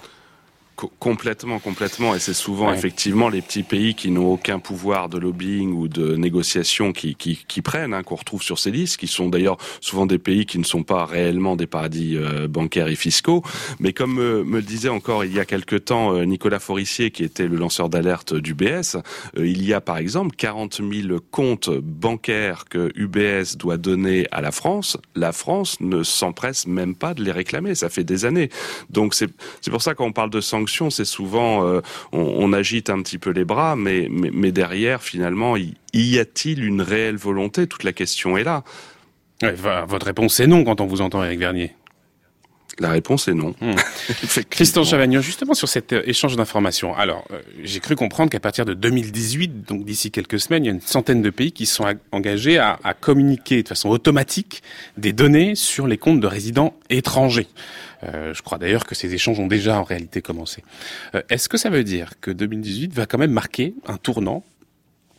[0.75, 2.15] complètement, complètement.
[2.15, 6.15] Et c'est souvent effectivement les petits pays qui n'ont aucun pouvoir de lobbying ou de
[6.15, 10.05] négociation qui, qui, qui prennent, hein, qu'on retrouve sur ces listes, qui sont d'ailleurs souvent
[10.05, 13.43] des pays qui ne sont pas réellement des paradis euh, bancaires et fiscaux.
[13.79, 17.23] Mais comme me le disait encore il y a quelque temps euh, Nicolas Forissier, qui
[17.23, 18.97] était le lanceur d'alerte d'UBS,
[19.37, 24.41] euh, il y a par exemple 40 000 comptes bancaires que UBS doit donner à
[24.41, 24.97] la France.
[25.15, 27.75] La France ne s'empresse même pas de les réclamer.
[27.75, 28.49] Ça fait des années.
[28.89, 29.29] Donc c'est
[29.69, 33.45] pour ça qu'on parle de sanctions c'est souvent euh, on, agite un petit peu les
[33.45, 37.67] bras, mais, mais, derrière, finalement, y, y a-t-il une réelle volonté?
[37.67, 38.63] Toute la question est là.
[39.41, 41.73] votre réponse est non quand on vous entend, Eric Vernier.
[42.79, 43.53] La réponse est non.
[43.61, 43.75] Hmm.
[44.49, 46.95] Christian Chavagnon, justement sur cet euh, échange d'informations.
[46.95, 50.71] Alors, euh, j'ai cru comprendre qu'à partir de 2018, donc d'ici quelques semaines, il y
[50.71, 54.63] a une centaine de pays qui sont engagés à, à, communiquer de façon automatique
[54.97, 57.47] des données sur les comptes de résidents étrangers.
[58.03, 60.63] Euh, je crois d'ailleurs que ces échanges ont déjà en réalité commencé.
[61.15, 64.43] Euh, est-ce que ça veut dire que 2018 va quand même marquer un tournant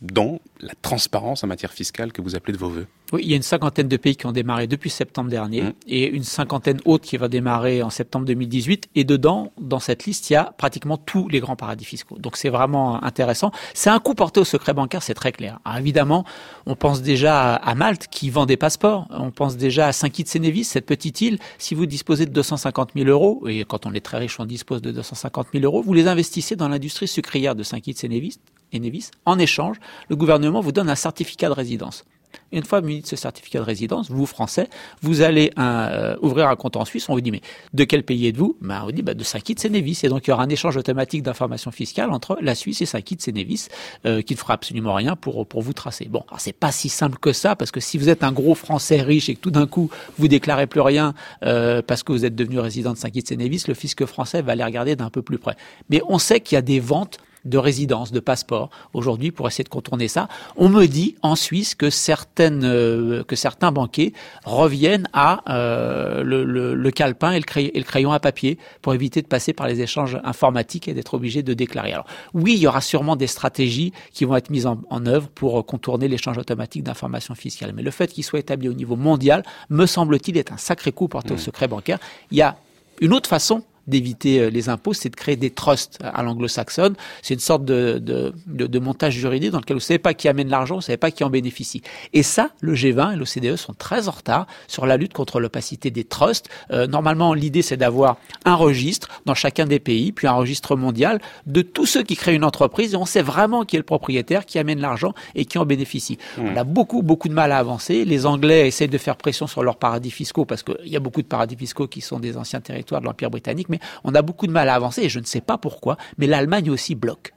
[0.01, 2.87] dans la transparence en matière fiscale que vous appelez de vos voeux.
[3.13, 5.73] Oui, il y a une cinquantaine de pays qui ont démarré depuis septembre dernier mmh.
[5.87, 8.89] et une cinquantaine autres qui va démarrer en septembre 2018.
[8.95, 12.17] Et dedans, dans cette liste, il y a pratiquement tous les grands paradis fiscaux.
[12.17, 13.51] Donc c'est vraiment intéressant.
[13.73, 15.59] C'est un coup porté au secret bancaire, c'est très clair.
[15.65, 16.25] Alors, évidemment,
[16.65, 19.07] on pense déjà à Malte qui vend des passeports.
[19.11, 21.37] On pense déjà à Saint-Kitts-et-Nevis, cette petite île.
[21.57, 24.81] Si vous disposez de 250 000 euros, et quand on est très riche, on dispose
[24.81, 28.39] de 250 000 euros, vous les investissez dans l'industrie sucrière de Saint-Kitts-et-Nevis.
[28.71, 29.11] Et Nevis.
[29.25, 29.77] En échange,
[30.09, 32.05] le gouvernement vous donne un certificat de résidence.
[32.51, 34.69] Une fois muni de ce certificat de résidence, vous, Français,
[35.01, 37.09] vous allez euh, ouvrir un compte en Suisse.
[37.09, 37.41] On vous dit, mais
[37.73, 38.57] de quel pays êtes-vous?
[38.61, 40.01] Ben, On vous dit, bah, de Saint-Kitts et Nevis.
[40.03, 43.27] Et donc, il y aura un échange automatique d'informations fiscales entre la Suisse et Saint-Kitts
[43.27, 43.67] et Nevis
[44.05, 46.05] euh, qui ne fera absolument rien pour, pour vous tracer.
[46.05, 48.55] Bon, alors c'est pas si simple que ça, parce que si vous êtes un gros
[48.55, 52.25] Français riche et que tout d'un coup, vous déclarez plus rien euh, parce que vous
[52.25, 55.21] êtes devenu résident de Saint-Kitts et Nevis, le fisc français va aller regarder d'un peu
[55.21, 55.55] plus près.
[55.89, 59.63] Mais on sait qu'il y a des ventes de résidence, de passeport aujourd'hui pour essayer
[59.63, 60.27] de contourner ça.
[60.57, 66.43] On me dit en Suisse que certaines, euh, que certains banquiers reviennent à euh, le,
[66.43, 69.53] le, le, calepin et le, crayon, et le, crayon, à papier pour éviter de passer
[69.53, 71.93] par les échanges informatiques et d'être obligé de déclarer.
[71.93, 75.27] Alors oui, il y aura sûrement des stratégies qui vont être mises en, en œuvre
[75.29, 77.73] pour contourner l'échange automatique d'informations fiscales.
[77.73, 81.07] Mais le fait qu'il soit établi au niveau mondial, me semble-t-il, est un sacré coup
[81.07, 81.39] porté au mmh.
[81.39, 81.99] secret bancaire.
[82.31, 82.57] Il y a
[83.01, 86.95] une autre façon d'éviter euh, les impôts, c'est de créer des trusts à l'anglo-saxonne.
[87.21, 90.13] C'est une sorte de, de, de, de, montage juridique dans lequel vous ne savez pas
[90.13, 91.81] qui amène l'argent, vous ne savez pas qui en bénéficie.
[92.13, 95.91] Et ça, le G20 et l'OCDE sont très en retard sur la lutte contre l'opacité
[95.91, 96.49] des trusts.
[96.71, 101.19] Euh, normalement, l'idée, c'est d'avoir un registre dans chacun des pays, puis un registre mondial
[101.45, 104.45] de tous ceux qui créent une entreprise et on sait vraiment qui est le propriétaire,
[104.45, 106.17] qui amène l'argent et qui en bénéficie.
[106.37, 106.41] Mmh.
[106.45, 108.05] On a beaucoup, beaucoup de mal à avancer.
[108.05, 111.21] Les Anglais essayent de faire pression sur leurs paradis fiscaux parce qu'il y a beaucoup
[111.21, 114.47] de paradis fiscaux qui sont des anciens territoires de l'Empire britannique, mais on a beaucoup
[114.47, 117.33] de mal à avancer et je ne sais pas pourquoi, mais l'Allemagne aussi bloque.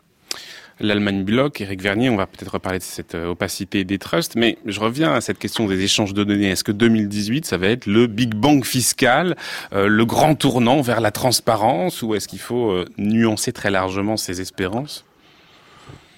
[0.81, 1.61] L'Allemagne bloque.
[1.61, 5.13] Eric Vernier, on va peut-être reparler de cette euh, opacité des trusts, mais je reviens
[5.13, 6.51] à cette question des échanges de données.
[6.51, 9.37] Est-ce que 2018, ça va être le Big Bang fiscal,
[9.73, 14.17] euh, le grand tournant vers la transparence, ou est-ce qu'il faut euh, nuancer très largement
[14.17, 15.05] ses espérances?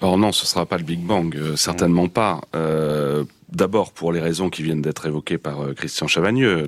[0.01, 2.41] Or non, ce sera pas le Big Bang, certainement pas.
[3.51, 6.65] D'abord pour les raisons qui viennent d'être évoquées par Christian Chavagneux.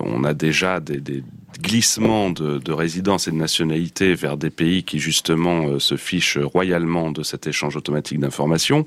[0.00, 1.22] On a déjà des, des,
[1.60, 6.38] glissement de, de résidence et de nationalité vers des pays qui justement euh, se fichent
[6.38, 8.84] royalement de cet échange automatique d'informations.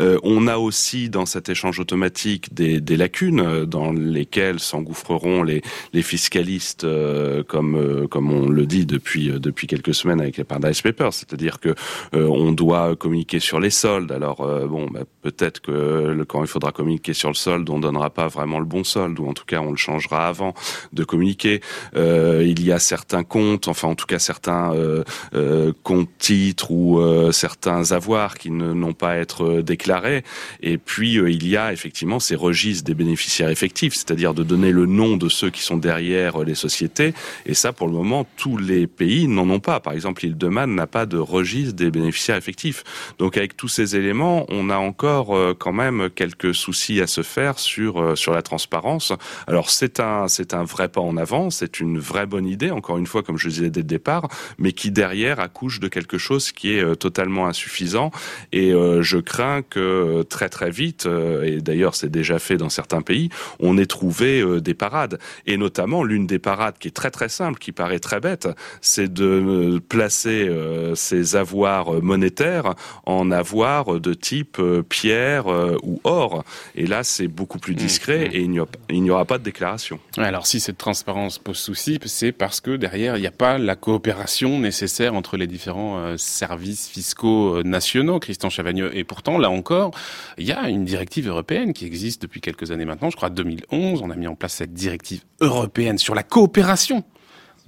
[0.00, 5.62] Euh, on a aussi dans cet échange automatique des, lacunes euh, dans lesquelles s'engouffreront les,
[5.92, 10.44] les fiscalistes, euh, comme euh, comme on le dit depuis depuis quelques semaines avec les
[10.44, 11.74] Paradise Papers, c'est-à-dire que
[12.12, 14.12] on doit communiquer sur les soldes.
[14.12, 18.10] Alors bon, bah, peut-être que le, quand il faudra communiquer sur le solde, on donnera
[18.10, 20.54] pas vraiment le bon solde, ou en tout cas on le changera avant
[20.92, 21.60] de communiquer.
[21.96, 26.10] Euh, euh, il y a certains comptes, enfin en tout cas certains euh, euh, comptes
[26.18, 27.00] titres ou
[27.32, 30.24] certains avoirs qui n'ont pas à être déclarés.
[30.62, 34.86] Et puis il y a effectivement ces registres des bénéficiaires effectifs, c'est-à-dire de donner le
[34.86, 37.14] nom de ceux qui sont derrière les sociétés.
[37.46, 39.80] Et ça, pour le moment, tous les pays n'en ont pas.
[39.80, 42.84] Par exemple, l'île de Man n'a pas de registre des bénéficiaires effectifs.
[43.18, 47.60] Donc avec tous ces éléments, on a encore quand même quelques soucis à se faire
[47.60, 49.12] sur sur la transparence.
[49.46, 52.98] Alors c'est un c'est un vrai pas en avant, c'est une vraie bonne idée, encore
[52.98, 54.28] une fois, comme je disais dès le départ,
[54.58, 58.10] mais qui derrière accouche de quelque chose qui est euh, totalement insuffisant.
[58.50, 61.06] Et euh, je crains que euh, très très vite,
[61.44, 63.28] et d'ailleurs c'est déjà fait dans certains pays,
[63.60, 65.18] on ait trouvé des parades.
[65.46, 68.48] Et notamment l'une des parades qui est très très simple, qui paraît très bête,
[68.80, 70.50] c'est de placer
[70.94, 72.74] ces avoirs monétaires
[73.06, 75.46] en avoirs de type pierre
[75.82, 76.44] ou or.
[76.74, 78.64] Et là c'est beaucoup plus discret mmh, mmh.
[78.88, 80.00] et il n'y aura pas de déclaration.
[80.16, 83.76] Alors si cette transparence pose souci, c'est parce que derrière, il n'y a pas la
[83.76, 88.96] coopération nécessaire entre les différents euh, services fiscaux euh, nationaux, Christian Chavagneux.
[88.96, 89.92] Et pourtant, là encore,
[90.38, 93.10] il y a une directive européenne qui existe depuis quelques années maintenant.
[93.10, 97.04] Je crois 2011, on a mis en place cette directive européenne sur la coopération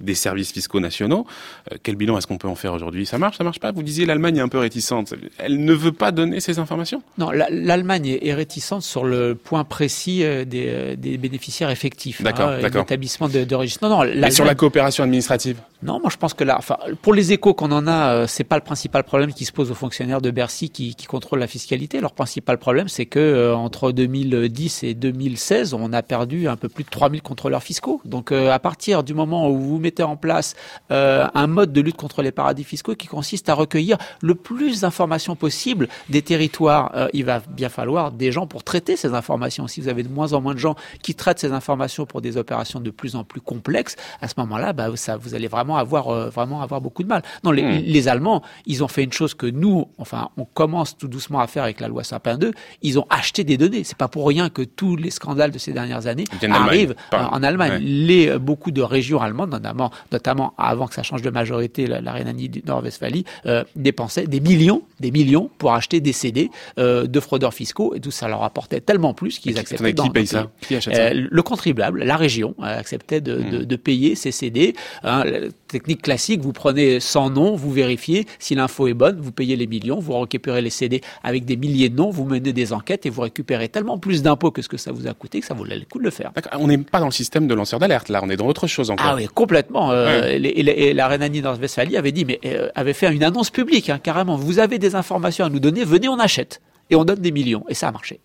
[0.01, 1.25] des services fiscaux nationaux.
[1.71, 3.05] Euh, quel bilan est-ce qu'on peut en faire aujourd'hui?
[3.05, 3.71] Ça marche, ça marche pas?
[3.71, 5.13] Vous disiez l'Allemagne est un peu réticente.
[5.37, 7.03] Elle ne veut pas donner ces informations?
[7.17, 12.21] Non, l'Allemagne est réticente sur le point précis euh, des, euh, des bénéficiaires effectifs.
[12.21, 12.81] D'accord, hein, d'accord.
[12.81, 13.87] L'établissement de, de registre.
[13.87, 14.11] Non, non.
[14.15, 15.57] Mais sur la coopération administrative?
[15.83, 18.55] Non, moi je pense que là, enfin, pour les échos qu'on en a, c'est pas
[18.55, 21.99] le principal problème qui se pose aux fonctionnaires de Bercy qui, qui contrôlent la fiscalité.
[21.99, 26.83] Leur principal problème, c'est que entre 2010 et 2016, on a perdu un peu plus
[26.83, 27.99] de 3000 contrôleurs fiscaux.
[28.05, 30.55] Donc à partir du moment où vous mettez mettez en place
[30.91, 34.81] euh, un mode de lutte contre les paradis fiscaux qui consiste à recueillir le plus
[34.81, 36.91] d'informations possible des territoires.
[36.95, 39.67] Euh, il va bien falloir des gens pour traiter ces informations.
[39.67, 42.37] Si vous avez de moins en moins de gens qui traitent ces informations pour des
[42.37, 46.07] opérations de plus en plus complexes, à ce moment-là, bah, ça, vous allez vraiment avoir,
[46.07, 47.21] euh, vraiment avoir beaucoup de mal.
[47.43, 47.83] Non, les, hmm.
[47.85, 51.47] les, Allemands, ils ont fait une chose que nous, enfin, on commence tout doucement à
[51.47, 52.51] faire avec la loi Sapin 2.
[52.81, 53.83] Ils ont acheté des données.
[53.83, 57.81] C'est pas pour rien que tous les scandales de ces dernières années arrivent en Allemagne.
[57.81, 59.80] Les, beaucoup de régions allemandes, notamment,
[60.11, 64.39] notamment avant que ça change de majorité, la, la Rhénanie du Nord-Westphalie, euh, dépensaient des
[64.39, 68.43] millions, des millions pour acheter des CD euh, de fraudeurs fiscaux et tout ça leur
[68.43, 69.93] apportait tellement plus qu'ils acceptaient.
[69.93, 70.49] Qui paye ça?
[70.61, 71.01] Qui achète ça?
[71.01, 73.65] Euh, Le contribuable, la région euh, acceptait de, de, hmm.
[73.65, 74.75] de, payer ces CD.
[75.03, 75.23] Hein,
[75.67, 79.67] technique classique, vous prenez 100 noms, vous vérifiez si l'info est bonne, vous payez les
[79.67, 83.09] millions, vous récupérez les CD avec des milliers de noms, vous menez des enquêtes et
[83.09, 85.63] vous récupérez tellement plus d'impôts que ce que ça vous a coûté que ça vaut
[85.63, 86.31] le coup de le faire.
[86.53, 88.89] On n'est pas dans le système de lanceur d'alerte là, on est dans autre chose
[88.91, 89.07] encore.
[89.09, 89.60] Ah oui, complètement.
[89.73, 93.99] Euh, et, la Rhénanie Nord-Westphalie avait dit, mais euh, avait fait une annonce publique hein,
[94.01, 94.35] carrément.
[94.35, 97.63] Vous avez des informations à nous donner, venez, on achète et on donne des millions
[97.69, 98.19] et ça a marché.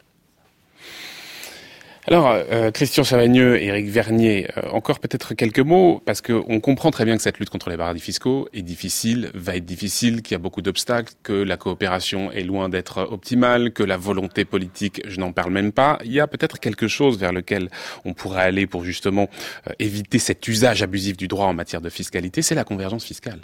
[2.09, 7.05] Alors, euh, Christian Chavagneux, Éric Vernier, euh, encore peut-être quelques mots, parce qu'on comprend très
[7.05, 10.37] bien que cette lutte contre les paradis fiscaux est difficile, va être difficile, qu'il y
[10.37, 15.19] a beaucoup d'obstacles, que la coopération est loin d'être optimale, que la volonté politique, je
[15.19, 15.99] n'en parle même pas.
[16.05, 17.71] Il y a peut-être quelque chose vers lequel
[18.05, 19.29] on pourrait aller pour justement
[19.67, 23.41] euh, éviter cet usage abusif du droit en matière de fiscalité, c'est la convergence fiscale.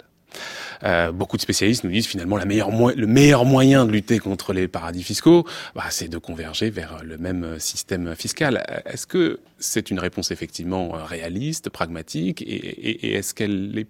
[0.83, 4.67] Euh, beaucoup de spécialistes nous disent finalement la le meilleur moyen de lutter contre les
[4.67, 8.63] paradis fiscaux, bah, c'est de converger vers le même système fiscal.
[8.85, 13.87] Est-ce que c'est une réponse effectivement réaliste, pragmatique, et, et, et est-ce qu'elle est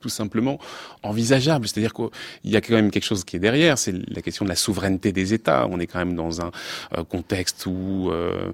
[0.00, 0.58] tout simplement
[1.02, 1.66] envisageable.
[1.66, 2.10] C'est-à-dire qu'il
[2.44, 5.12] y a quand même quelque chose qui est derrière, c'est la question de la souveraineté
[5.12, 5.66] des États.
[5.70, 6.50] On est quand même dans un
[6.96, 8.52] euh, contexte où euh,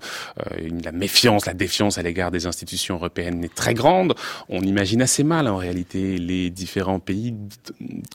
[0.50, 4.14] euh, la méfiance, la défiance à l'égard des institutions européennes est très grande.
[4.48, 7.35] On imagine assez mal en réalité les différents pays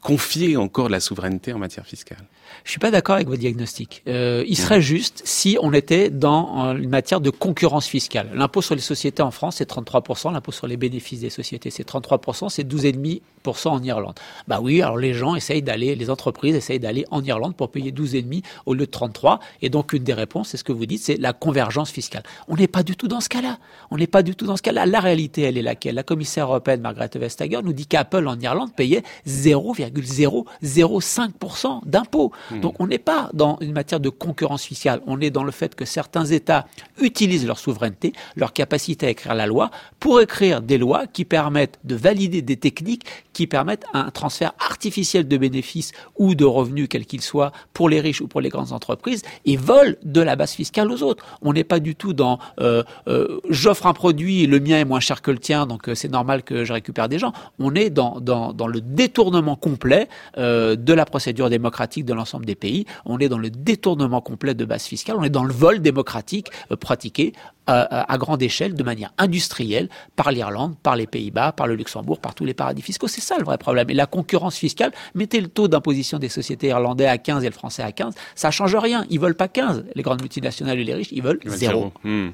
[0.02, 2.24] confier encore la souveraineté en matière fiscale.
[2.64, 4.04] Je suis pas d'accord avec votre diagnostic.
[4.08, 8.30] Euh, il serait juste si on était dans une matière de concurrence fiscale.
[8.34, 11.88] L'impôt sur les sociétés en France, c'est 33%, l'impôt sur les bénéfices des sociétés, c'est
[11.88, 13.22] 33%, c'est 12,5%
[13.65, 14.15] en Irlande.
[14.47, 17.91] Bah oui, alors les gens essayent d'aller, les entreprises essayent d'aller en Irlande pour payer
[17.91, 19.39] 12,5 au lieu de 33.
[19.62, 22.23] Et donc une des réponses, c'est ce que vous dites, c'est la convergence fiscale.
[22.47, 23.58] On n'est pas du tout dans ce cas-là.
[23.91, 24.86] On n'est pas du tout dans ce cas-là.
[24.86, 28.73] La réalité, elle est laquelle La commissaire européenne Margrethe Vestager nous dit qu'Apple en Irlande
[28.75, 32.32] payait 0,005% d'impôts.
[32.52, 32.62] Hmm.
[32.62, 35.02] Donc on n'est pas dans une matière de concurrence fiscale.
[35.08, 36.67] On est dans le fait que certains États
[37.02, 41.80] utilisent leur souveraineté, leur capacité à écrire la loi, pour écrire des lois qui permettent
[41.84, 47.06] de valider des techniques qui permettent un transfert artificiel de bénéfices ou de revenus, quels
[47.06, 50.52] qu'ils soient, pour les riches ou pour les grandes entreprises, et volent de la base
[50.52, 51.25] fiscale aux autres.
[51.41, 54.99] On n'est pas du tout dans euh, euh, j'offre un produit, le mien est moins
[54.99, 57.34] cher que le tien, donc euh, c'est normal que je récupère des gens.
[57.60, 62.86] On est dans le détournement complet de la procédure démocratique de l'ensemble des pays.
[63.06, 65.15] On est dans le détournement complet de base fiscale.
[65.17, 66.47] On est dans le vol démocratique
[66.80, 67.34] pratiqué
[67.70, 72.36] à, grande échelle, de manière industrielle, par l'Irlande, par les Pays-Bas, par le Luxembourg, par
[72.36, 73.08] tous les paradis fiscaux.
[73.08, 73.90] C'est ça le vrai problème.
[73.90, 77.54] Et la concurrence fiscale, mettez le taux d'imposition des sociétés irlandais à 15 et le
[77.54, 79.06] français à 15, ça change rien.
[79.10, 79.86] Ils veulent pas 15.
[79.96, 81.94] Les grandes multinationales et les riches, ils veulent zéro.
[82.04, 82.30] Hmm.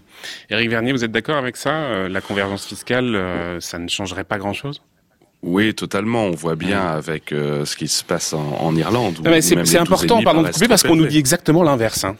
[0.49, 4.23] Éric Vernier, vous êtes d'accord avec ça euh, La convergence fiscale, euh, ça ne changerait
[4.23, 4.81] pas grand-chose?
[5.41, 6.25] Oui, totalement.
[6.25, 9.19] On voit bien avec euh, ce qui se passe en, Irlande.
[9.41, 12.03] C'est important, pardon de couper, parce qu'on nous dit exactement l'inverse.
[12.03, 12.15] Hein.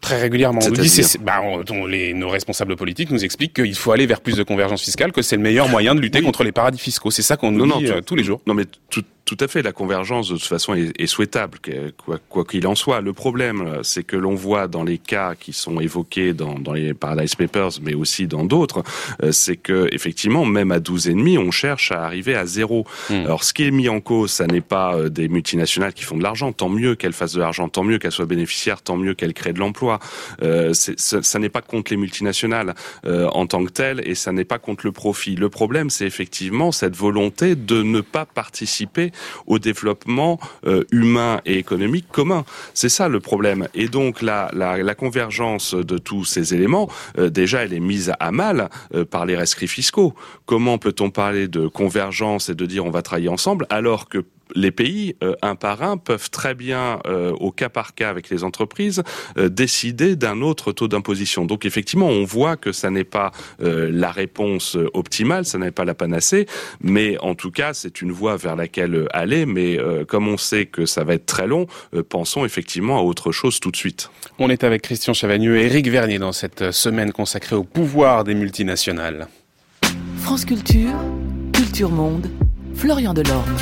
[0.00, 0.60] Très régulièrement.
[0.64, 1.42] On nous dit, bah,
[1.88, 5.22] les, nos responsables politiques nous expliquent qu'il faut aller vers plus de convergence fiscale, que
[5.22, 7.10] c'est le meilleur moyen de lutter contre les paradis fiscaux.
[7.10, 8.40] C'est ça qu'on nous dit tous les jours.
[8.46, 11.58] Non, mais tout, tout à fait, la convergence de toute façon est, souhaitable,
[12.28, 13.00] quoi qu'il en soit.
[13.00, 16.94] Le problème, c'est que l'on voit dans les cas qui sont évoqués dans, dans les
[16.94, 18.82] Paradise Papers, mais aussi dans d'autres,
[19.22, 22.86] euh, c'est que effectivement, même à 12 et demi, on cherche à arriver à zéro.
[23.08, 23.24] Hmm.
[23.24, 26.16] Alors, ce qui est mis en cause, ça n'est pas euh, des multinationales qui font
[26.16, 26.52] de l'argent.
[26.52, 29.52] Tant mieux qu'elles fassent de l'argent, tant mieux qu'elles soient bénéficiaires, tant mieux qu'elles créent
[29.52, 29.98] de l'emploi.
[30.42, 34.32] Euh, ça, ça n'est pas contre les multinationales euh, en tant que telles, et ça
[34.32, 35.36] n'est pas contre le profit.
[35.36, 39.09] Le problème, c'est effectivement cette volonté de ne pas participer
[39.46, 42.44] au développement euh, humain et économique commun.
[42.74, 43.68] C'est ça le problème.
[43.74, 44.50] Et donc la,
[44.98, 49.36] convergence de tous ces éléments, euh, déjà, elle est mise à mal euh, par les
[49.36, 50.14] rescrits fiscaux.
[50.46, 54.70] Comment peut-on parler de convergence et de dire on va travailler ensemble alors que les
[54.70, 58.44] pays, euh, un par un, peuvent très bien, euh, au cas par cas avec les
[58.44, 59.02] entreprises,
[59.38, 61.44] euh, décider d'un autre taux d'imposition.
[61.44, 65.94] Donc effectivement, on voit que ça n'est pas la réponse optimale, ça n'est pas la
[65.94, 66.46] panacée,
[66.80, 69.46] mais en tout cas, c'est une voie vers laquelle aller.
[69.46, 71.66] Mais comme on sait que ça va être très long,
[72.08, 74.10] pensons effectivement à autre chose tout de suite.
[74.38, 78.34] On est avec Christian Chavagneux et Eric Vernier dans cette semaine consacrée au pouvoir des
[78.34, 79.28] multinationales.
[80.18, 80.94] France Culture
[81.52, 82.30] Culture Monde,
[82.74, 83.54] Florian Delorme.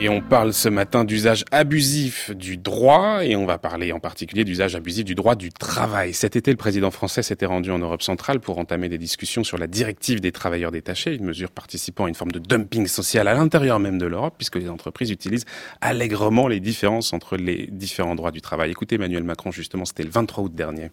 [0.00, 4.44] Et on parle ce matin d'usage abusif du droit et on va parler en particulier
[4.44, 6.12] d'usage abusif du droit du travail.
[6.12, 9.56] Cet été, le président français s'était rendu en Europe centrale pour entamer des discussions sur
[9.56, 13.34] la directive des travailleurs détachés, une mesure participant à une forme de dumping social à
[13.34, 15.46] l'intérieur même de l'Europe puisque les entreprises utilisent
[15.80, 18.72] allègrement les différences entre les différents droits du travail.
[18.72, 20.90] Écoutez Emmanuel Macron justement, c'était le 23 août dernier.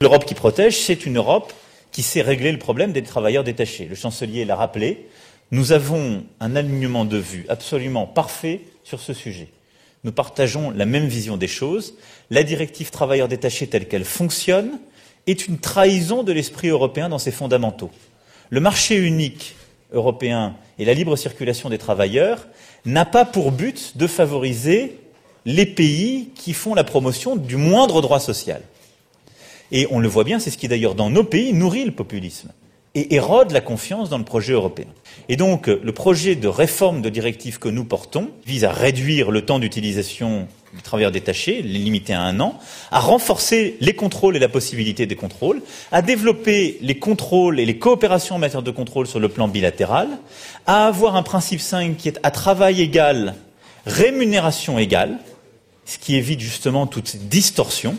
[0.00, 1.52] L'Europe qui protège, c'est une Europe
[1.90, 3.86] qui sait régler le problème des travailleurs détachés.
[3.86, 5.08] Le chancelier l'a rappelé.
[5.52, 9.48] Nous avons un alignement de vues absolument parfait sur ce sujet.
[10.02, 11.94] Nous partageons la même vision des choses.
[12.30, 14.78] La directive travailleurs détachés telle qu'elle fonctionne
[15.26, 17.90] est une trahison de l'esprit européen dans ses fondamentaux.
[18.50, 19.56] Le marché unique
[19.92, 22.46] européen et la libre circulation des travailleurs
[22.84, 24.98] n'a pas pour but de favoriser
[25.44, 28.62] les pays qui font la promotion du moindre droit social.
[29.72, 32.50] Et on le voit bien, c'est ce qui d'ailleurs dans nos pays nourrit le populisme
[32.96, 34.86] et érode la confiance dans le projet européen.
[35.28, 39.44] Et donc, le projet de réforme de directive que nous portons vise à réduire le
[39.44, 42.58] temps d'utilisation du travailleur détaché, les limiter à un an,
[42.90, 45.60] à renforcer les contrôles et la possibilité des contrôles,
[45.92, 50.08] à développer les contrôles et les coopérations en matière de contrôle sur le plan bilatéral,
[50.66, 53.34] à avoir un principe 5 qui est à travail égal,
[53.84, 55.18] rémunération égale,
[55.84, 57.96] ce qui évite justement toutes ces distorsions,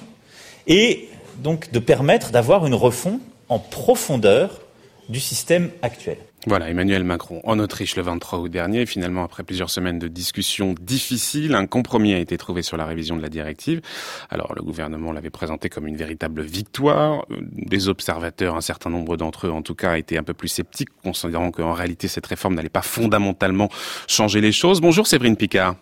[0.65, 4.61] et donc de permettre d'avoir une refonte en profondeur
[5.09, 6.17] du système actuel.
[6.45, 8.85] Voilà, Emmanuel Macron en Autriche le 23 août dernier.
[8.85, 13.17] Finalement, après plusieurs semaines de discussions difficiles, un compromis a été trouvé sur la révision
[13.17, 13.81] de la directive.
[14.29, 17.25] Alors, le gouvernement l'avait présenté comme une véritable victoire.
[17.41, 20.89] Des observateurs, un certain nombre d'entre eux en tout cas, étaient un peu plus sceptiques,
[21.03, 23.69] considérant qu'en réalité, cette réforme n'allait pas fondamentalement
[24.07, 24.79] changer les choses.
[24.79, 25.75] Bonjour Séverine Picard.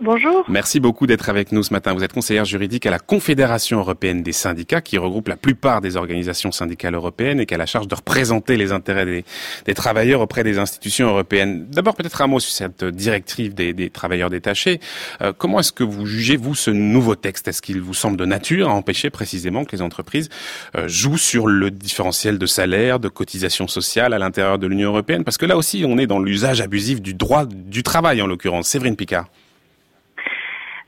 [0.00, 0.44] Bonjour.
[0.48, 1.92] Merci beaucoup d'être avec nous ce matin.
[1.92, 5.96] Vous êtes conseillère juridique à la Confédération européenne des syndicats qui regroupe la plupart des
[5.96, 9.24] organisations syndicales européennes et qui a la charge de représenter les intérêts
[9.66, 11.66] des, travailleurs auprès des institutions européennes.
[11.68, 14.78] D'abord peut-être un mot sur cette directive des, des travailleurs détachés.
[15.20, 17.48] Euh, comment est-ce que vous jugez, vous, ce nouveau texte?
[17.48, 20.28] Est-ce qu'il vous semble de nature à empêcher précisément que les entreprises
[20.76, 25.24] euh, jouent sur le différentiel de salaire, de cotisation sociale à l'intérieur de l'Union européenne?
[25.24, 28.68] Parce que là aussi, on est dans l'usage abusif du droit du travail, en l'occurrence.
[28.68, 29.26] Séverine Picard.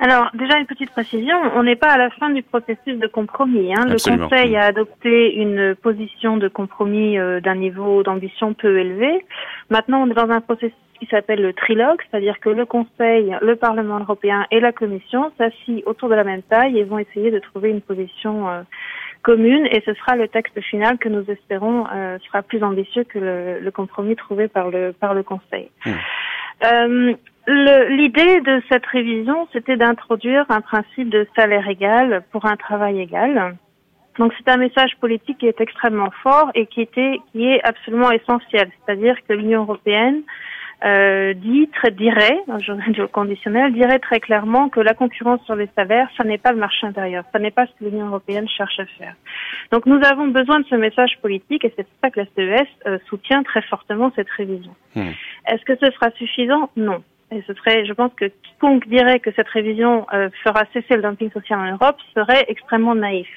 [0.03, 3.75] Alors, déjà une petite précision, on n'est pas à la fin du processus de compromis.
[3.75, 3.85] Hein.
[3.87, 9.25] Le Conseil a adopté une position de compromis euh, d'un niveau d'ambition peu élevé.
[9.69, 13.57] Maintenant, on est dans un processus qui s'appelle le trilogue, c'est-à-dire que le Conseil, le
[13.57, 17.39] Parlement européen et la Commission s'assient autour de la même taille et vont essayer de
[17.39, 18.63] trouver une position euh,
[19.23, 23.19] commune et ce sera le texte final que nous espérons euh, sera plus ambitieux que
[23.19, 25.71] le, le, compromis trouvé par le, par le Conseil.
[25.85, 25.91] Mmh.
[26.65, 27.15] Euh,
[27.47, 33.57] L'idée de cette révision, c'était d'introduire un principe de salaire égal pour un travail égal.
[34.19, 38.11] Donc c'est un message politique qui est extrêmement fort et qui était, qui est absolument
[38.11, 38.71] essentiel.
[38.85, 40.23] C'est-à-dire que l'Union européenne
[40.85, 46.09] euh, dit, très, dirait, je conditionnel, dirait très clairement que la concurrence sur les salaires,
[46.17, 48.87] ça n'est pas le marché intérieur, ça n'est pas ce que l'Union européenne cherche à
[48.99, 49.15] faire.
[49.73, 52.69] Donc nous avons besoin de ce message politique et c'est pour ça que la CES
[52.87, 54.75] euh, soutient très fortement cette révision.
[54.95, 55.11] Mmh.
[55.49, 56.71] Est-ce que ce sera suffisant?
[56.77, 57.03] Non.
[57.33, 61.03] Et ce serait, je pense que quiconque dirait que cette révision euh, fera cesser le
[61.03, 63.29] dumping social en Europe serait extrêmement naïf.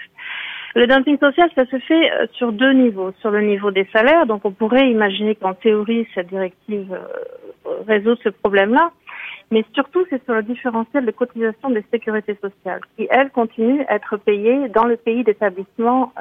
[0.75, 3.11] Le dumping social, ça se fait euh, sur deux niveaux.
[3.21, 8.15] Sur le niveau des salaires, donc on pourrait imaginer qu'en théorie, cette directive euh, résout
[8.23, 8.91] ce problème-là.
[9.51, 13.95] Mais surtout, c'est sur le différentiel de cotisation des sécurités sociales, qui, elle, continue à
[13.95, 16.11] être payée dans le pays d'établissement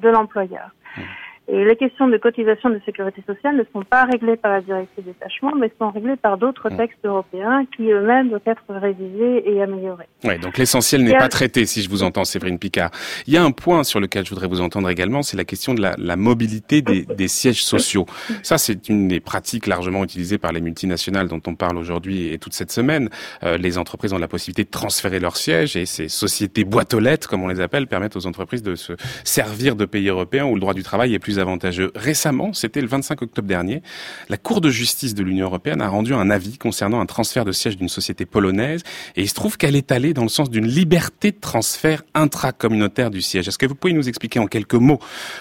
[0.00, 0.70] de l'employeur.
[0.96, 1.02] Mmh.
[1.50, 5.02] Et les questions de cotisation de sécurité sociale ne sont pas réglées par la directive
[5.02, 6.76] détachement, mais sont réglées par d'autres mm.
[6.76, 10.08] textes européens qui eux-mêmes doivent être révisés et améliorés.
[10.24, 12.90] Ouais, donc l'essentiel n'est pas traité, si je vous entends, Séverine Picard.
[13.26, 15.72] Il y a un point sur lequel je voudrais vous entendre également, c'est la question
[15.72, 18.04] de la, la mobilité des, des, sièges sociaux.
[18.42, 22.38] Ça, c'est une des pratiques largement utilisées par les multinationales dont on parle aujourd'hui et
[22.38, 23.08] toute cette semaine.
[23.42, 27.00] Euh, les entreprises ont la possibilité de transférer leurs sièges et ces sociétés boîtes aux
[27.00, 28.92] lettres, comme on les appelle, permettent aux entreprises de se
[29.24, 31.92] servir de pays européens où le droit du travail est plus avantageux.
[31.94, 33.82] Récemment, c'était le 25 octobre dernier,
[34.28, 37.52] la Cour de justice de l'Union européenne a rendu un avis concernant un transfert de
[37.52, 38.82] siège d'une société polonaise
[39.16, 43.10] et il se trouve qu'elle est allée dans le sens d'une liberté de transfert intracommunautaire
[43.10, 43.48] du siège.
[43.48, 45.00] Est-ce que vous pouvez nous expliquer en quelques mots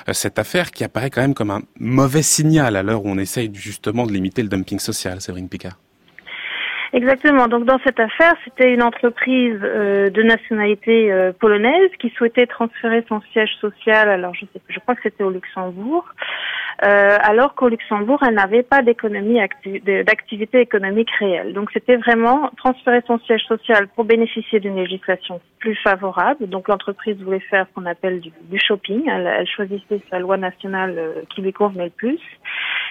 [0.10, 3.18] euh, cette affaire qui apparaît quand même comme un mauvais signal à l'heure où on
[3.18, 5.78] essaye justement de limiter le dumping social, Séverine Picard?
[6.94, 7.48] Exactement.
[7.48, 13.04] Donc dans cette affaire, c'était une entreprise euh, de nationalité euh, polonaise qui souhaitait transférer
[13.10, 14.10] son siège social.
[14.10, 16.06] Alors je sais, je crois que c'était au Luxembourg.
[16.84, 19.40] Euh, alors qu'au Luxembourg, elle n'avait pas d'économie
[20.06, 21.54] d'activité économique réelle.
[21.54, 26.48] Donc c'était vraiment transférer son siège social pour bénéficier d'une législation plus favorable.
[26.48, 29.10] Donc l'entreprise voulait faire ce qu'on appelle du, du shopping.
[29.10, 32.20] Elle, elle, choisissait sa loi nationale euh, qui lui convenait le plus.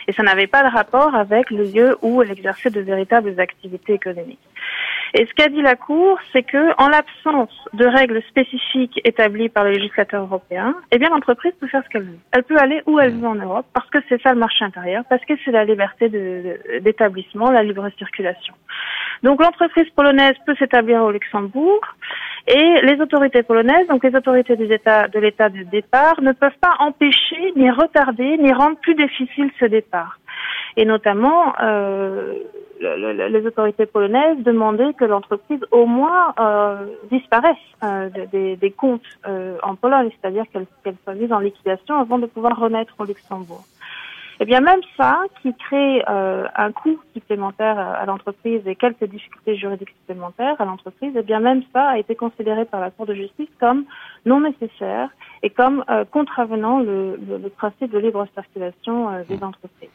[0.08, 3.94] Et ça n'avait pas de rapport avec le lieu où elle exerçait de véritables activités
[3.94, 4.38] économiques.
[5.14, 9.64] Et ce qu'a dit la Cour, c'est que, en l'absence de règles spécifiques établies par
[9.64, 12.18] le législateur européen, eh bien, l'entreprise peut faire ce qu'elle veut.
[12.32, 15.04] Elle peut aller où elle veut en Europe, parce que c'est ça le marché intérieur,
[15.08, 16.08] parce que c'est la liberté
[16.80, 18.54] d'établissement, la libre circulation.
[19.22, 21.80] Donc, l'entreprise polonaise peut s'établir au Luxembourg,
[22.46, 27.52] et les autorités polonaises, donc les autorités de l'État de départ, ne peuvent pas empêcher,
[27.56, 30.18] ni retarder, ni rendre plus difficile ce départ.
[30.76, 32.34] Et notamment, euh,
[32.80, 39.02] les autorités polonaises demandaient que l'entreprise au moins euh, disparaisse euh, des, des, comptes
[39.62, 40.66] en Pologne, c'est-à-dire qu'elle
[41.02, 43.64] soit mise en liquidation avant de pouvoir renaître au Luxembourg.
[44.38, 49.04] Et eh bien même ça, qui crée euh, un coût supplémentaire à l'entreprise et quelques
[49.04, 52.90] difficultés juridiques supplémentaires à l'entreprise, et eh bien même ça a été considéré par la
[52.90, 53.86] Cour de justice comme
[54.26, 55.08] non nécessaire
[55.42, 59.88] et comme euh, contravenant le, le, le, principe de libre circulation euh, des entreprises.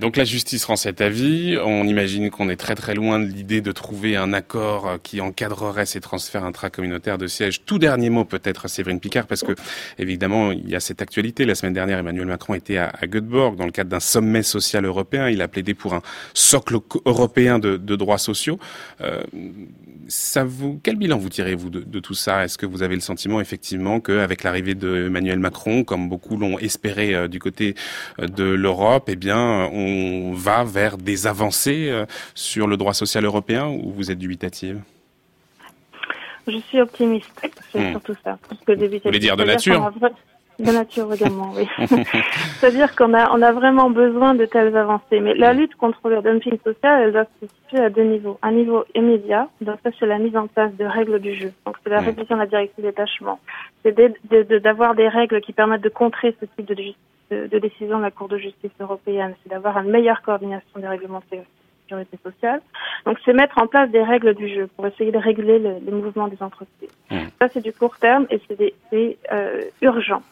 [0.00, 1.58] Donc la justice rend cet avis.
[1.62, 5.20] On imagine qu'on est très très loin de l'idée de trouver un accord euh, qui
[5.20, 7.64] encadrerait ces transferts intracommunautaires de sièges.
[7.64, 9.52] Tout dernier mot peut-être Séverine Picard, parce que
[9.98, 11.44] évidemment il y a cette actualité.
[11.44, 15.28] La semaine dernière, Emmanuel Macron était à, Göteborg dans le cadre d'un sommet social européen.
[15.28, 16.02] Il a plaidé pour un
[16.32, 18.58] socle européen de, droits sociaux.
[19.00, 19.22] Euh,
[20.82, 22.44] quel bilan vous tirez vous de, de tout ça?
[22.44, 26.58] Est-ce que vous avez le sentiment effectivement qu'avec l'arrivée de Emmanuel Macron, comme beaucoup l'ont
[26.58, 27.74] espéré euh, du côté
[28.20, 33.24] euh, de l'Europe, eh bien on va vers des avancées euh, sur le droit social
[33.24, 34.80] européen ou vous êtes dubitative
[36.46, 37.30] Je suis optimiste,
[37.72, 37.90] c'est hmm.
[37.92, 38.38] surtout ça.
[38.50, 39.92] Vous voulez dire de nature
[40.58, 41.66] de nature également, oui.
[42.58, 45.20] C'est-à-dire qu'on a, on a vraiment besoin de telles avancées.
[45.20, 48.38] Mais la lutte contre le dumping social, elle doit se situer à deux niveaux.
[48.42, 51.52] Un niveau immédiat, donc ça c'est la mise en place de règles du jeu.
[51.66, 53.40] Donc c'est la révision de la directive détachement.
[53.82, 53.94] C'est
[54.62, 56.74] d'avoir des règles qui permettent de contrer ce type de,
[57.32, 59.34] de, de décision de la Cour de justice européenne.
[59.42, 62.60] C'est d'avoir une meilleure coordination des règlements sécurité sociale.
[63.06, 65.92] Donc, c'est mettre en place des règles du jeu pour essayer de réguler le, les
[65.92, 66.90] mouvements des entreprises.
[67.10, 67.16] Mmh.
[67.40, 70.22] Ça, c'est du court terme et c'est euh, urgent.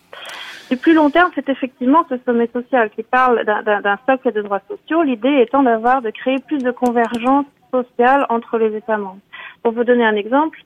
[0.71, 4.63] Du plus long terme, c'est effectivement ce sommet social qui parle d'un socle de droits
[4.69, 9.19] sociaux, l'idée étant d'avoir, de créer plus de convergence sociale entre les États membres.
[9.63, 10.63] Pour vous donner un exemple,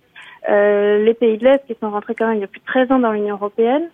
[0.51, 2.67] euh, les pays de l'Est qui sont rentrés quand même il y a plus de
[2.67, 3.89] 13 ans dans l'Union européenne,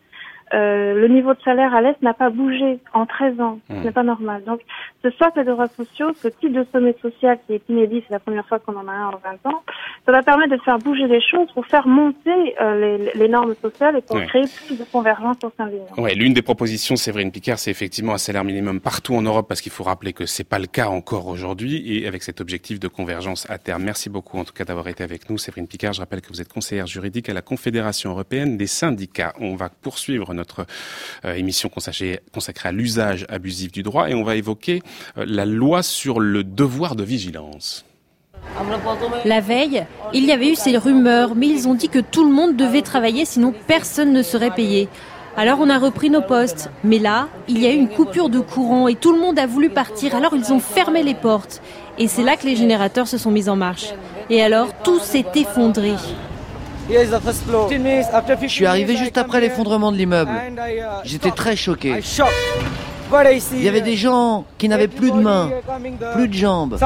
[0.53, 3.59] euh, le niveau de salaire à l'Est n'a pas bougé en 13 ans.
[3.69, 3.83] Ce hmm.
[3.85, 4.43] n'est pas normal.
[4.45, 4.61] Donc,
[5.03, 8.19] ce socle de droits sociaux, ce type de sommet social qui est inédit, c'est la
[8.19, 9.63] première fois qu'on en a un en 20 ans,
[10.05, 13.55] ça va permettre de faire bouger les choses pour faire monter euh, les, les, normes
[13.63, 15.87] sociales et pour créer plus de convergence au sein de l'Union.
[15.99, 19.61] Oui, l'une des propositions, Séverine Picard, c'est effectivement un salaire minimum partout en Europe parce
[19.61, 22.89] qu'il faut rappeler que c'est pas le cas encore aujourd'hui et avec cet objectif de
[22.89, 23.85] convergence à terme.
[23.85, 25.39] Merci beaucoup en tout cas d'avoir été avec nous.
[25.39, 29.33] Séverine Picard, je rappelle que vous êtes conseillère juridique à la Confédération européenne des syndicats.
[29.41, 30.67] On va poursuivre notre
[31.25, 32.21] euh, émission consacrée,
[32.65, 34.83] à l'usage abusif du droit et on va évoquer
[35.17, 37.85] euh, la loi sur le devoir de vigilance.
[39.25, 39.85] La veille,
[40.15, 42.83] il y avait eu ces rumeurs, mais ils ont dit que tout le monde devait
[42.83, 44.89] travailler, sinon personne ne serait payé.
[45.37, 46.71] Alors on a repris nos postes.
[46.83, 49.47] Mais là, il y a eu une coupure de courant et tout le monde a
[49.47, 50.15] voulu partir.
[50.17, 51.63] Alors ils ont fermé les portes.
[51.99, 53.93] Et c'est là que les générateurs se sont mis en marche.
[54.29, 55.95] Et alors tout s'est effondré.
[58.43, 60.33] Je suis arrivé juste après l'effondrement de l'immeuble.
[61.05, 62.01] J'étais très choqué.
[63.53, 65.51] Il y avait des gens qui n'avaient plus de mains,
[66.15, 66.77] plus de jambes.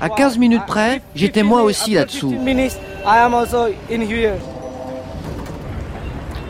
[0.00, 2.34] À 15 minutes près, j'étais moi aussi là-dessous.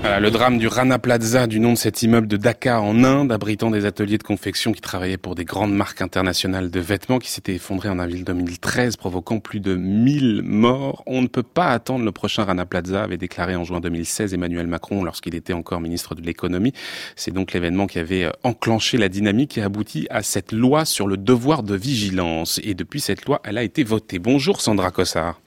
[0.03, 3.70] Le drame du Rana Plaza, du nom de cet immeuble de Dakar en Inde, abritant
[3.70, 7.55] des ateliers de confection qui travaillaient pour des grandes marques internationales de vêtements, qui s'était
[7.55, 11.03] effondré en avril 2013, provoquant plus de 1000 morts.
[11.07, 14.66] On ne peut pas attendre le prochain Rana Plaza, avait déclaré en juin 2016 Emmanuel
[14.66, 16.72] Macron lorsqu'il était encore ministre de l'économie.
[17.14, 21.07] C'est donc l'événement qui avait euh, enclenché la dynamique et abouti à cette loi sur
[21.07, 22.59] le devoir de vigilance.
[22.64, 24.18] Et depuis cette loi, elle a été votée.
[24.18, 25.40] Bonjour Sandra Cossard.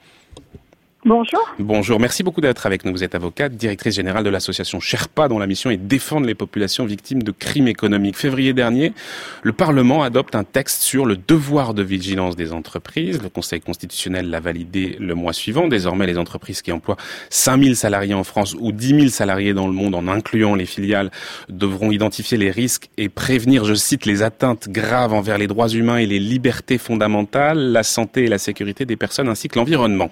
[1.06, 1.42] Bonjour.
[1.60, 2.94] Bonjour, merci beaucoup d'être avec nous.
[2.94, 6.86] Vous êtes avocate, directrice générale de l'association Sherpa, dont la mission est défendre les populations
[6.86, 8.16] victimes de crimes économiques.
[8.16, 8.94] Février dernier,
[9.42, 13.22] le Parlement adopte un texte sur le devoir de vigilance des entreprises.
[13.22, 15.68] Le Conseil constitutionnel l'a validé le mois suivant.
[15.68, 16.96] Désormais, les entreprises qui emploient
[17.32, 21.12] 5000 salariés en France ou 10 000 salariés dans le monde, en incluant les filiales,
[21.50, 25.98] devront identifier les risques et prévenir, je cite, les atteintes graves envers les droits humains
[25.98, 30.10] et les libertés fondamentales, la santé et la sécurité des personnes ainsi que l'environnement.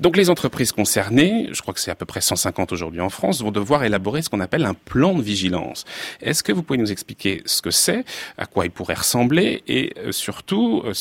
[0.00, 3.42] Donc les entreprises concernées, je crois que c'est à peu près 150 aujourd'hui en France,
[3.42, 5.84] vont devoir élaborer ce qu'on appelle un plan de vigilance.
[6.20, 8.04] Est-ce que vous pouvez nous expliquer ce que c'est,
[8.38, 10.92] à quoi il pourrait ressembler et euh, surtout euh,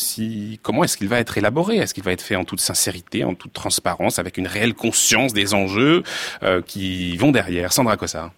[0.61, 1.78] comment est-ce qu'il va être élaboré?
[1.78, 5.34] Est-ce qu'il va être fait en toute sincérité, en toute transparence, avec une réelle conscience
[5.34, 6.03] des enjeux
[6.43, 7.74] euh, qui vont derrière?
[7.74, 8.32] Sandra Cossard.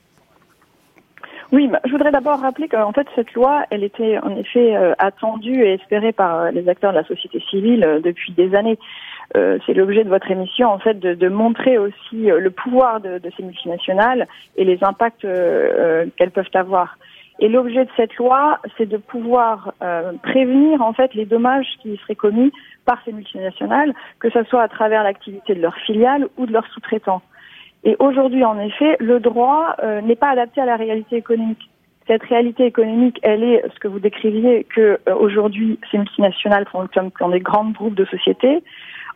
[1.51, 5.75] Oui, je voudrais d'abord rappeler qu'en fait cette loi, elle était en effet attendue et
[5.75, 8.79] espérée par les acteurs de la société civile depuis des années.
[9.65, 14.27] C'est l'objet de votre émission en fait de, montrer aussi le pouvoir de, ces multinationales
[14.55, 15.27] et les impacts
[16.15, 16.97] qu'elles peuvent avoir.
[17.39, 19.73] Et l'objet de cette loi, c'est de pouvoir
[20.23, 22.51] prévenir en fait les dommages qui seraient commis
[22.85, 26.67] par ces multinationales, que ce soit à travers l'activité de leurs filiales ou de leurs
[26.67, 27.21] sous-traitants.
[27.85, 31.69] Et aujourd'hui, en effet, le droit euh, n'est pas adapté à la réalité économique.
[32.07, 37.11] Cette réalité économique, elle est ce que vous décriviez, que euh, aujourd'hui, ces multinationales fonctionnent
[37.11, 38.63] comme des grands groupes de sociétés.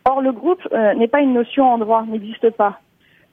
[0.04, 2.80] Or, le groupe euh, n'est pas une notion en droit, n'existe pas.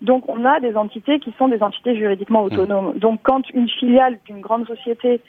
[0.01, 2.45] Donc, on a des entités qui sont des entités juridiquement mmh.
[2.45, 2.93] autonomes.
[2.99, 5.21] Donc, quand une filiale d'une grande société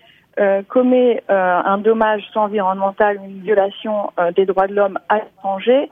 [0.69, 5.91] commet un dommage soit environnemental, une violation des droits de l'homme à l'étranger,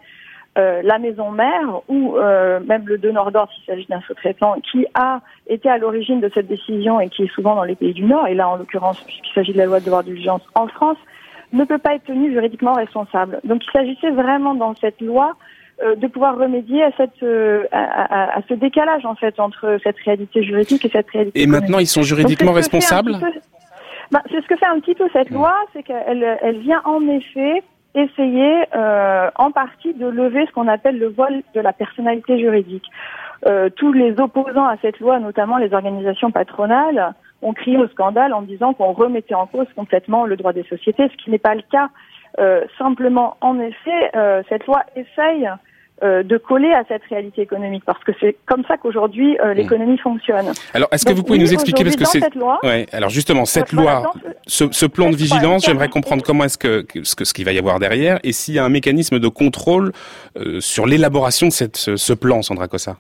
[0.59, 4.86] euh, la maison mère ou euh, même le donneur d'ordre s'il s'agit d'un sous-traitant qui
[4.94, 8.05] a été à l'origine de cette décision et qui est souvent dans les pays du
[8.05, 10.97] Nord, et là en l'occurrence puisqu'il s'agit de la loi de devoir d'urgence en France,
[11.53, 13.40] ne peut pas être tenu juridiquement responsable.
[13.44, 15.34] Donc il s'agissait vraiment dans cette loi
[15.82, 17.22] euh, de pouvoir remédier à, cette,
[17.72, 21.40] à, ce décalage en fait entre cette réalité juridique et cette réalité.
[21.40, 23.16] Et maintenant ils sont juridiquement responsables.
[24.12, 27.07] Bah, c'est ce que fait un petit peu cette loi, c'est qu'elle elle vient en
[27.09, 27.62] effet
[27.97, 32.84] essayer euh, en partie de lever ce qu'on appelle le voile de la personnalité juridique.
[33.47, 38.32] Euh, tous les opposants à cette loi, notamment les organisations patronales, ont crié au scandale
[38.32, 41.55] en disant qu'on remettait en cause complètement le droit des sociétés, ce qui n'est pas
[41.55, 41.91] le cas.
[42.39, 44.11] Euh, simplement, en effet,
[44.49, 45.49] cette loi essaye
[46.03, 49.97] euh, de coller à cette réalité économique parce que c'est comme ça qu'aujourd'hui euh, l'économie
[49.97, 50.53] fonctionne.
[50.74, 52.22] Alors est-ce que vous pouvez nous expliquer parce que c'est
[52.62, 54.03] ouais, alors justement cette loi
[54.47, 57.53] ce, ce, plan de vigilance, j'aimerais comprendre comment est-ce que ce que ce qu'il va
[57.53, 59.93] y avoir derrière et s'il y a un mécanisme de contrôle
[60.37, 62.99] euh, sur l'élaboration de cette ce, plan Sandra Cossa.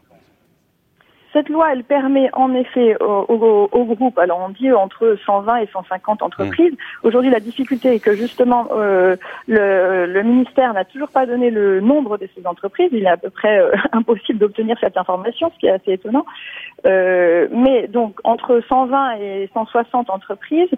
[1.36, 5.68] Cette loi, elle permet en effet au, au, groupe, alors on dit entre 120 et
[5.70, 6.72] 150 entreprises.
[6.72, 7.06] Mmh.
[7.06, 9.16] Aujourd'hui, la difficulté est que justement euh,
[9.46, 12.88] le, le, ministère n'a toujours pas donné le nombre de ces entreprises.
[12.92, 16.24] Il est à peu près euh, impossible d'obtenir cette information, ce qui est assez étonnant.
[16.86, 20.70] Euh, mais donc entre 120 et 160 entreprises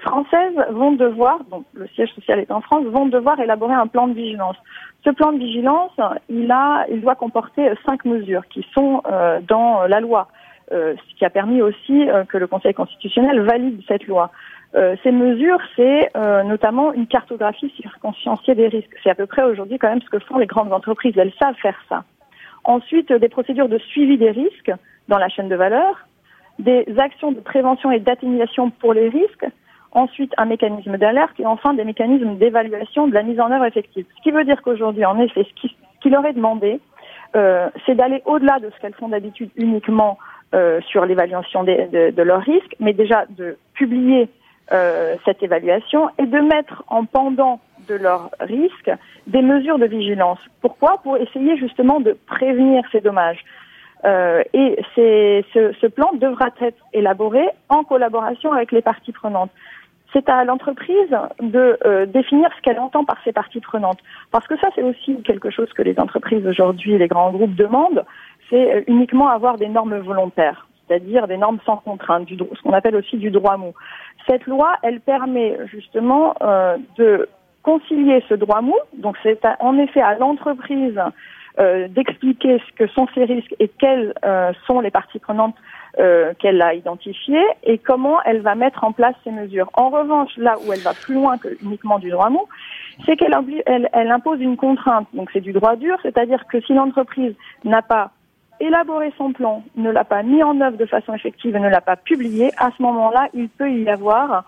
[0.00, 4.08] françaises vont devoir, donc le siège social est en France, vont devoir élaborer un plan
[4.08, 4.56] de vigilance.
[5.04, 5.92] Ce plan de vigilance,
[6.28, 10.28] il a, il doit comporter cinq mesures qui sont euh, dans la loi,
[10.70, 14.30] euh, ce qui a permis aussi euh, que le Conseil constitutionnel valide cette loi.
[15.02, 16.10] ces mesures, c'est
[16.44, 18.96] notamment une cartographie circonstanciée des risques.
[19.02, 21.14] C'est à peu près aujourd'hui quand même ce que font les grandes entreprises.
[21.18, 22.04] Elles savent faire ça.
[22.64, 24.72] Ensuite, des procédures de suivi des risques
[25.08, 26.06] dans la chaîne de valeur,
[26.58, 29.46] des actions de prévention et d'atténuation pour les risques,
[29.92, 34.06] ensuite un mécanisme d'alerte et enfin des mécanismes d'évaluation de la mise en œuvre effective.
[34.16, 35.68] Ce qui veut dire qu'aujourd'hui, en effet, ce
[36.00, 36.80] qui, leur est demandé,
[37.36, 40.18] euh, c'est d'aller au-delà de ce qu'elles font d'habitude uniquement
[40.54, 44.28] euh, sur l'évaluation de, leurs risques, mais déjà de publier
[44.72, 48.90] euh, cette évaluation et de mettre en pendant de leurs risques
[49.26, 50.38] des mesures de vigilance.
[50.60, 50.98] Pourquoi?
[51.02, 53.44] Pour essayer justement de prévenir ces dommages.
[54.04, 59.52] Et ce, plan devra être élaboré en collaboration avec les parties prenantes
[60.12, 63.98] c'est à l'entreprise de euh, définir ce qu'elle entend par ses parties prenantes.
[64.30, 68.04] Parce que ça, c'est aussi quelque chose que les entreprises aujourd'hui, les grands groupes demandent,
[68.50, 72.72] c'est euh, uniquement avoir des normes volontaires, c'est-à-dire des normes sans contrainte, du, ce qu'on
[72.72, 73.72] appelle aussi du droit mou.
[74.28, 77.28] Cette loi, elle permet justement euh, de
[77.62, 81.00] concilier ce droit mou, donc c'est en effet à l'entreprise
[81.90, 84.14] d'expliquer ce que sont ces risques et quelles
[84.66, 85.54] sont les parties prenantes
[85.98, 89.68] euh, qu'elle a identifié et comment elle va mettre en place ces mesures.
[89.74, 92.46] En revanche, là où elle va plus loin que uniquement du droit mou,
[93.04, 93.36] c'est qu'elle
[93.66, 95.06] elle, elle impose une contrainte.
[95.12, 97.34] Donc c'est du droit dur, c'est-à-dire que si l'entreprise
[97.64, 98.10] n'a pas
[98.60, 101.80] élaboré son plan, ne l'a pas mis en œuvre de façon effective et ne l'a
[101.80, 104.44] pas publié, à ce moment-là, il peut y avoir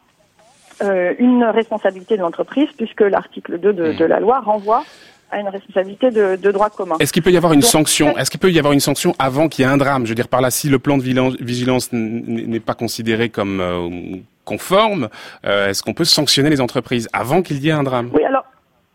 [0.83, 4.83] euh, une responsabilité de l'entreprise puisque l'article 2 de, de la loi renvoie
[5.31, 6.97] à une responsabilité de, droit commun.
[7.01, 9.49] Est-ce qu'il peut y avoir une sanction Est-ce qu'il peut y avoir une sanction avant
[9.49, 11.91] qu'il y ait un drame Je veux dire par là, si le plan de vigilance
[11.93, 15.09] n'est pas considéré comme euh, conforme,
[15.45, 18.45] euh, est-ce qu'on peut sanctionner les entreprises avant qu'il y ait un drame Oui, alors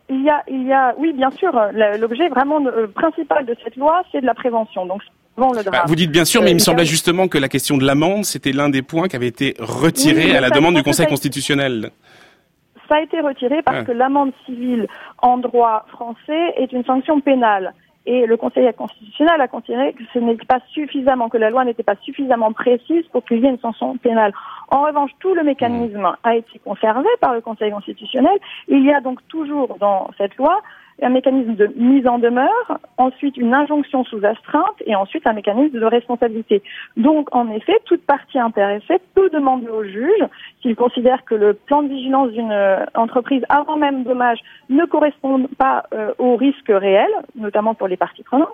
[0.09, 1.51] il y a, il y a, oui, bien sûr.
[1.99, 4.85] L'objet vraiment euh, principal de cette loi, c'est de la prévention.
[4.85, 5.01] Donc
[5.47, 5.71] le drame.
[5.71, 8.25] Bah, vous dites bien sûr, mais il me semblait justement que la question de l'amende,
[8.25, 11.91] c'était l'un des points qui avait été retiré à la demande du Conseil constitutionnel.
[12.89, 14.87] Ça a été retiré parce que l'amende civile
[15.19, 17.73] en droit français est une sanction pénale.
[18.07, 21.83] Et le Conseil constitutionnel a considéré que ce n'était pas suffisamment, que la loi n'était
[21.83, 24.33] pas suffisamment précise pour qu'il y ait une sanction pénale.
[24.69, 28.39] En revanche, tout le mécanisme a été conservé par le Conseil constitutionnel.
[28.67, 30.59] Il y a donc toujours dans cette loi
[31.01, 35.79] un mécanisme de mise en demeure, ensuite une injonction sous astreinte et ensuite un mécanisme
[35.79, 36.61] de responsabilité.
[36.97, 40.23] Donc, en effet, toute partie intéressée peut demander au juge,
[40.61, 44.39] s'il considère que le plan de vigilance d'une euh, entreprise avant même dommage
[44.69, 48.49] ne correspond pas euh, au risque réel, notamment pour les parties prenantes,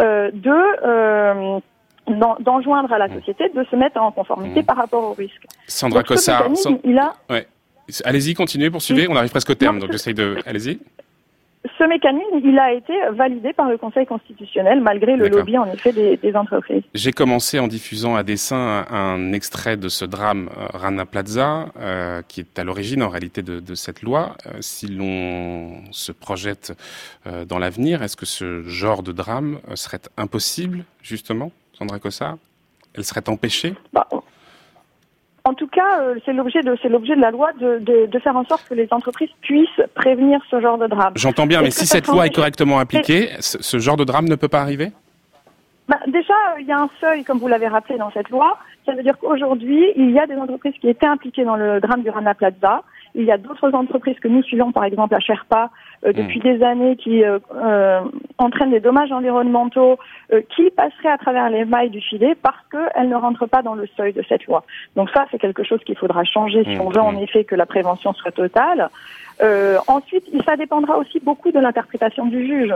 [0.00, 1.60] euh, de
[2.40, 4.64] d'enjoindre à la société de se mettre en conformité mmh.
[4.64, 5.44] par rapport au risque.
[5.68, 6.48] Sandra Cossard,
[6.82, 7.12] il a...
[7.30, 7.46] ouais.
[8.04, 9.08] Allez-y, continuez, poursuivez.
[9.08, 10.36] On arrive presque au terme, donc j'essaye de.
[10.46, 10.78] Allez-y.
[11.78, 15.92] Ce mécanisme, il a été validé par le Conseil constitutionnel malgré le lobby en effet
[15.92, 16.82] des, entreprises.
[16.94, 22.22] J'ai commencé en diffusant à dessin un, extrait de ce drame euh, Rana Plaza, euh,
[22.26, 24.36] qui est à l'origine en réalité de, cette loi.
[24.46, 26.72] Euh, si l'on se projette
[27.48, 32.38] dans l'avenir, est-ce que ce genre de drame serait impossible, justement, Sandra Cossa
[32.94, 33.74] Elle serait empêchée?
[33.92, 34.08] Bah,
[35.44, 38.18] en tout cas, euh, c'est l'objet de c'est l'objet de la loi de, de, de,
[38.20, 41.12] faire en sorte que les entreprises puissent prévenir ce genre de drame.
[41.16, 44.48] J'entends bien, mais si cette loi est correctement appliquée, ce, genre de drame ne peut
[44.48, 44.92] pas arriver?
[45.88, 48.56] Bah, Déjà, il y a un seuil, comme vous l'avez rappelé dans cette loi.
[48.86, 52.02] Ça veut dire qu'aujourd'hui, il y a des entreprises qui étaient impliquées dans le drame
[52.02, 52.82] du Rana Plaza.
[53.14, 55.70] Il y a d'autres entreprises que nous suivons, par exemple à Sherpa,
[56.04, 56.12] euh, hmm.
[56.12, 58.00] depuis des années, qui euh, euh,
[58.38, 59.98] entraînent des dommages environnementaux
[60.48, 63.86] qui passeraient à travers les mailles du filet parce qu'elles ne rentrent pas dans le
[63.96, 64.64] seuil de cette loi.
[64.96, 66.80] Donc ça, c'est quelque chose qu'il faudra changer si hmm.
[66.80, 67.22] on veut en hmm.
[67.22, 68.88] effet que la prévention soit totale.
[69.88, 72.74] ensuite, ça dépendra aussi beaucoup de l'interprétation du juge.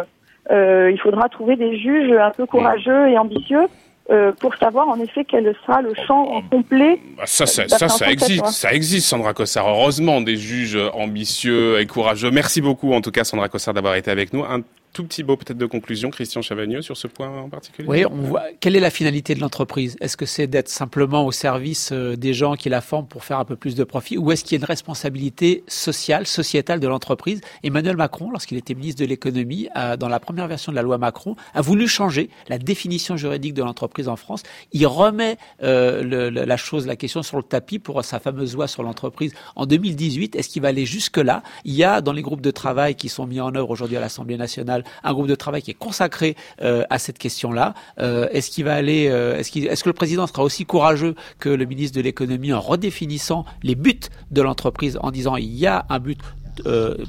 [0.51, 3.67] il faudra trouver des juges un peu courageux et ambitieux
[4.11, 7.01] euh, pour savoir en effet quel sera le champ complet.
[7.17, 9.69] Bah, ça, ça, ça, ça existe, ça existe, Sandra Cossard.
[9.69, 12.31] Heureusement, des juges ambitieux et courageux.
[12.31, 14.45] Merci beaucoup, en tout cas, Sandra Cossard, d'avoir été avec nous.
[14.45, 14.63] Un
[14.97, 18.17] tout petit mot peut-être de conclusion, Christian Chavagneux, sur ce point en particulier Oui, on
[18.17, 18.45] voit.
[18.61, 19.95] Quelle est la finalité de l'entreprise?
[20.01, 23.39] Est-ce que c'est d'être simplement au service euh, des gens qui la forment pour faire
[23.39, 26.89] un peu plus de profit Ou est-ce qu'il y a une responsabilité sociale, sociétale de
[26.89, 27.43] l'entreprise?
[27.63, 29.69] Emmanuel Macron, lorsqu'il était ministre de l'économie,
[29.99, 33.63] dans la première version de la loi Macron, a voulu changer la définition juridique de
[33.63, 34.45] l'entreprise en France.
[34.73, 38.83] Il remet euh, la chose, la question sur le tapis pour sa fameuse loi sur
[38.83, 40.37] l'entreprise en 2018.
[40.37, 41.43] Est-ce qu'il va aller jusque-là?
[41.67, 44.01] Il y a dans les groupes de travail qui sont mis en œuvre aujourd'hui à
[44.01, 47.75] l'Assemblée nationale un groupe de travail qui est consacré euh, à cette question-là.
[47.99, 51.65] Euh, est-ce qu'il va aller, euh, est-ce, que le président sera aussi courageux que le
[51.65, 55.99] ministre de l'économie en redéfinissant les buts de l'entreprise en disant il y a un
[55.99, 56.19] but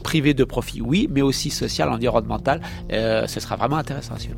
[0.03, 2.61] privé de profit, oui, mais aussi social, environnemental.
[2.89, 4.35] ce sera vraiment intéressant à suivre.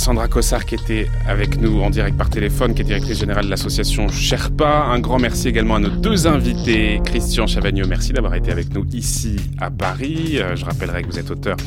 [0.00, 3.50] Sandra Cossard qui était avec nous en direct par téléphone, qui est directrice générale de
[3.50, 4.86] l'association Sherpa.
[4.86, 7.02] Un grand merci également à nos deux invités.
[7.04, 10.38] Christian Chavagneux, merci d'avoir été avec nous ici à Paris.
[10.38, 11.58] Euh, je rappellerai que vous êtes auteur,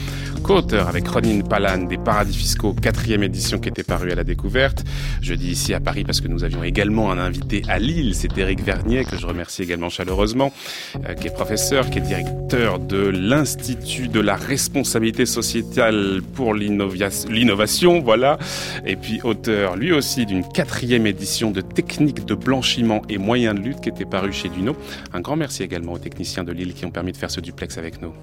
[0.42, 4.84] co-auteur avec Ronin Palan des Paradis Fiscaux, quatrième édition qui était parue à la découverte.
[5.22, 8.36] Je dis ici à Paris parce que nous avions également un invité à Lille, c'est
[8.36, 10.52] Eric Vernier, que je remercie également chaleureusement,
[11.08, 18.00] euh, qui est professeur, qui est directeur de l'Institut de la responsabilité sociétale pour l'innovation
[18.00, 18.23] voilà.
[18.86, 23.62] Et puis auteur, lui aussi, d'une quatrième édition de Techniques de blanchiment et moyens de
[23.62, 24.76] lutte qui était paru chez Duno.
[25.14, 27.78] Un grand merci également aux techniciens de Lille qui ont permis de faire ce duplex
[27.78, 28.14] avec nous.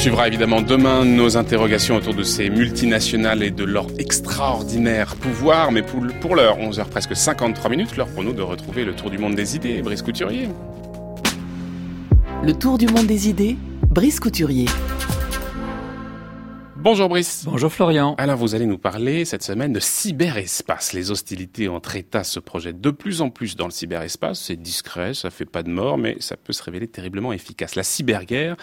[0.00, 5.72] Poursuivra évidemment demain nos interrogations autour de ces multinationales et de leur extraordinaire pouvoir.
[5.72, 9.18] Mais pour, l'heure, 11h presque 53 minutes, l'heure pour nous de retrouver le tour du
[9.18, 9.82] monde des idées.
[9.82, 10.48] Brice Couturier.
[12.42, 13.58] Le tour du monde des idées,
[13.90, 14.64] Brice Couturier.
[16.82, 17.44] Bonjour Brice.
[17.44, 18.14] Bonjour Florian.
[18.16, 20.94] Alors vous allez nous parler cette semaine de cyberespace.
[20.94, 24.40] Les hostilités entre États se projettent de plus en plus dans le cyberespace.
[24.40, 27.74] C'est discret, ça fait pas de mort, mais ça peut se révéler terriblement efficace.
[27.74, 28.56] La cyberguerre,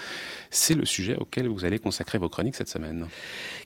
[0.49, 3.05] c'est le sujet auquel vous allez consacrer vos chroniques cette semaine.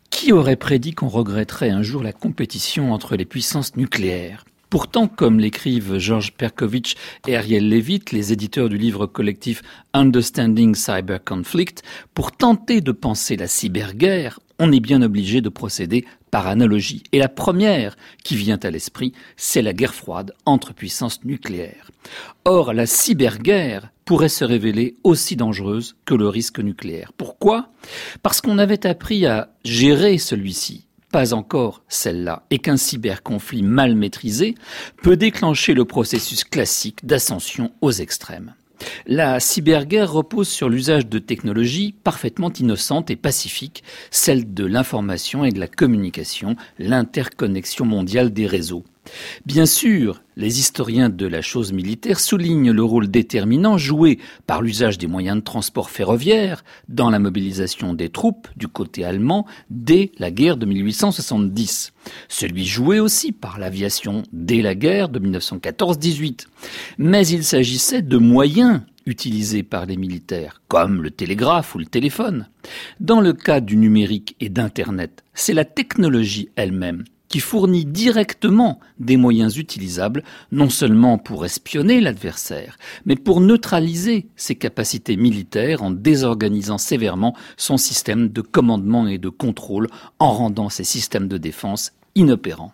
[0.10, 4.44] Qui aurait prédit qu'on regretterait un jour la compétition entre les puissances nucléaires?
[4.72, 6.96] Pourtant, comme l'écrivent Georges Perkovitch
[7.28, 9.62] et Ariel Levitt, les éditeurs du livre collectif
[9.94, 16.06] Understanding Cyber Conflict, pour tenter de penser la cyberguerre, on est bien obligé de procéder
[16.32, 17.04] par analogie.
[17.12, 21.92] Et la première qui vient à l'esprit, c'est la guerre froide entre puissances nucléaires.
[22.46, 27.12] Or, la cyberguerre pourrait se révéler aussi dangereuse que le risque nucléaire.
[27.18, 27.74] Pourquoi?
[28.24, 34.56] Parce qu'on avait appris à gérer celui-ci pas encore celle-là, et qu'un cyberconflit mal maîtrisé
[35.02, 38.54] peut déclencher le processus classique d'ascension aux extrêmes.
[39.06, 45.52] La cyberguerre repose sur l'usage de technologies parfaitement innocentes et pacifiques, celles de l'information et
[45.52, 48.84] de la communication, l'interconnexion mondiale des réseaux.
[49.46, 54.98] Bien sûr, les historiens de la chose militaire soulignent le rôle déterminant joué par l'usage
[54.98, 60.30] des moyens de transport ferroviaire dans la mobilisation des troupes du côté allemand dès la
[60.30, 61.94] guerre de 1870.
[62.30, 66.46] Celui joué aussi par l'aviation dès la guerre de 1914-18.
[66.98, 72.48] Mais il s'agissait de moyens utilisés par les militaires, comme le télégraphe ou le téléphone.
[73.00, 79.16] Dans le cas du numérique et d'Internet, c'est la technologie elle-même qui fournit directement des
[79.16, 86.78] moyens utilisables, non seulement pour espionner l'adversaire, mais pour neutraliser ses capacités militaires en désorganisant
[86.78, 89.88] sévèrement son système de commandement et de contrôle,
[90.20, 92.74] en rendant ses systèmes de défense inopérants.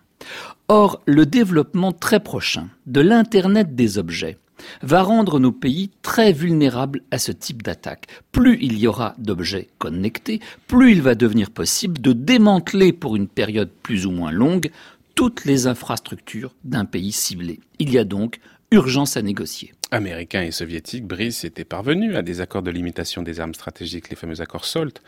[0.68, 4.40] Or, le développement très prochain de l'Internet des objets
[4.82, 8.08] va rendre nos pays très vulnérables à ce type d'attaque.
[8.32, 13.28] Plus il y aura d'objets connectés, plus il va devenir possible de démanteler pour une
[13.28, 14.72] période plus ou moins longue
[15.16, 17.60] toutes les infrastructures d'un pays ciblé.
[17.80, 18.40] Il y a donc
[18.72, 23.40] urgence à négocier américains et soviétiques, Brice, étaient parvenus à des accords de limitation des
[23.40, 25.02] armes stratégiques, les fameux accords SALT.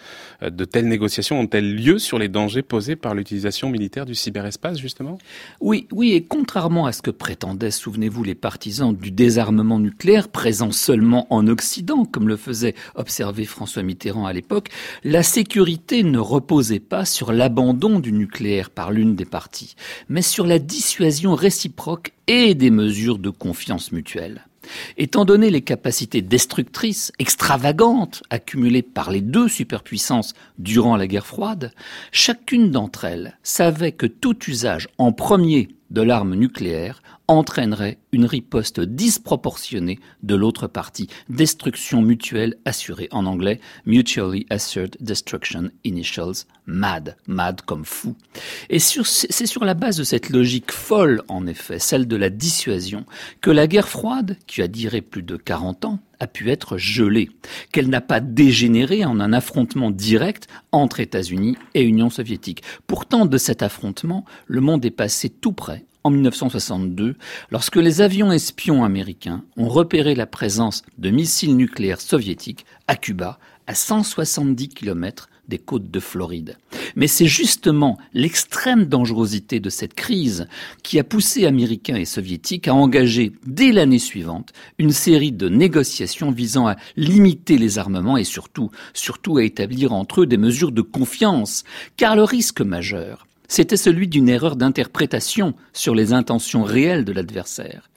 [0.44, 4.78] Euh, de telles négociations ont-elles lieu sur les dangers posés par l'utilisation militaire du cyberespace,
[4.78, 5.18] justement?
[5.60, 10.72] Oui, oui, et contrairement à ce que prétendaient, souvenez-vous, les partisans du désarmement nucléaire, présents
[10.72, 14.70] seulement en Occident, comme le faisait observer François Mitterrand à l'époque,
[15.04, 19.76] la sécurité ne reposait pas sur l'abandon du nucléaire par l'une des parties,
[20.08, 24.46] mais sur la dissuasion réciproque et des mesures de confiance mutuelle.
[24.98, 31.72] Étant donné les capacités destructrices extravagantes accumulées par les deux superpuissances durant la guerre froide,
[32.12, 38.80] chacune d'entre elles savait que tout usage en premier de l'arme nucléaire entraînerait une riposte
[38.80, 41.08] disproportionnée de l'autre partie.
[41.30, 48.16] Destruction mutuelle assurée en anglais, Mutually Assured Destruction Initials, MAD, MAD comme fou.
[48.72, 53.06] Et c'est sur la base de cette logique folle, en effet, celle de la dissuasion,
[53.42, 57.30] que la guerre froide, qui a duré plus de 40 ans, a pu être gelée,
[57.72, 62.64] qu'elle n'a pas dégénéré en un affrontement direct entre États-Unis et Union soviétique.
[62.88, 67.16] Pourtant, de cet affrontement, le monde est passé tout près en 1962,
[67.52, 73.40] lorsque les avions espions américains ont repéré la présence de missiles nucléaires soviétiques à Cuba,
[73.68, 76.58] à 170 km des côtes de Floride.
[76.96, 80.48] Mais c'est justement l'extrême dangerosité de cette crise
[80.84, 86.32] qui a poussé Américains et Soviétiques à engager dès l'année suivante une série de négociations
[86.32, 90.82] visant à limiter les armements et surtout, surtout à établir entre eux des mesures de
[90.82, 91.64] confiance.
[91.98, 97.90] Car le risque majeur, c'était celui d'une erreur d'interprétation sur les intentions réelles de l'adversaire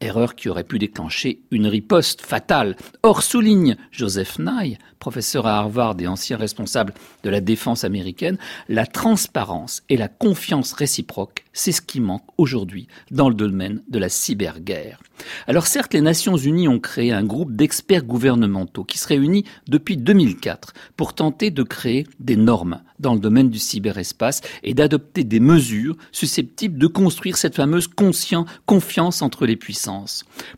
[0.00, 2.76] erreur qui aurait pu déclencher une riposte fatale.
[3.02, 6.94] Or, souligne Joseph Nye, professeur à Harvard et ancien responsable
[7.24, 8.38] de la défense américaine,
[8.68, 13.98] la transparence et la confiance réciproque, c'est ce qui manque aujourd'hui dans le domaine de
[13.98, 15.00] la cyberguerre.
[15.46, 19.96] Alors certes, les Nations Unies ont créé un groupe d'experts gouvernementaux qui se réunit depuis
[19.96, 25.40] 2004 pour tenter de créer des normes dans le domaine du cyberespace et d'adopter des
[25.40, 29.56] mesures susceptibles de construire cette fameuse confiance entre les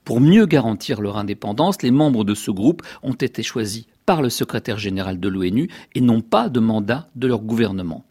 [0.05, 4.30] Pour mieux garantir leur indépendance, les membres de ce groupe ont été choisis par le
[4.30, 8.05] secrétaire général de l'ONU et non pas de mandat de leur gouvernement.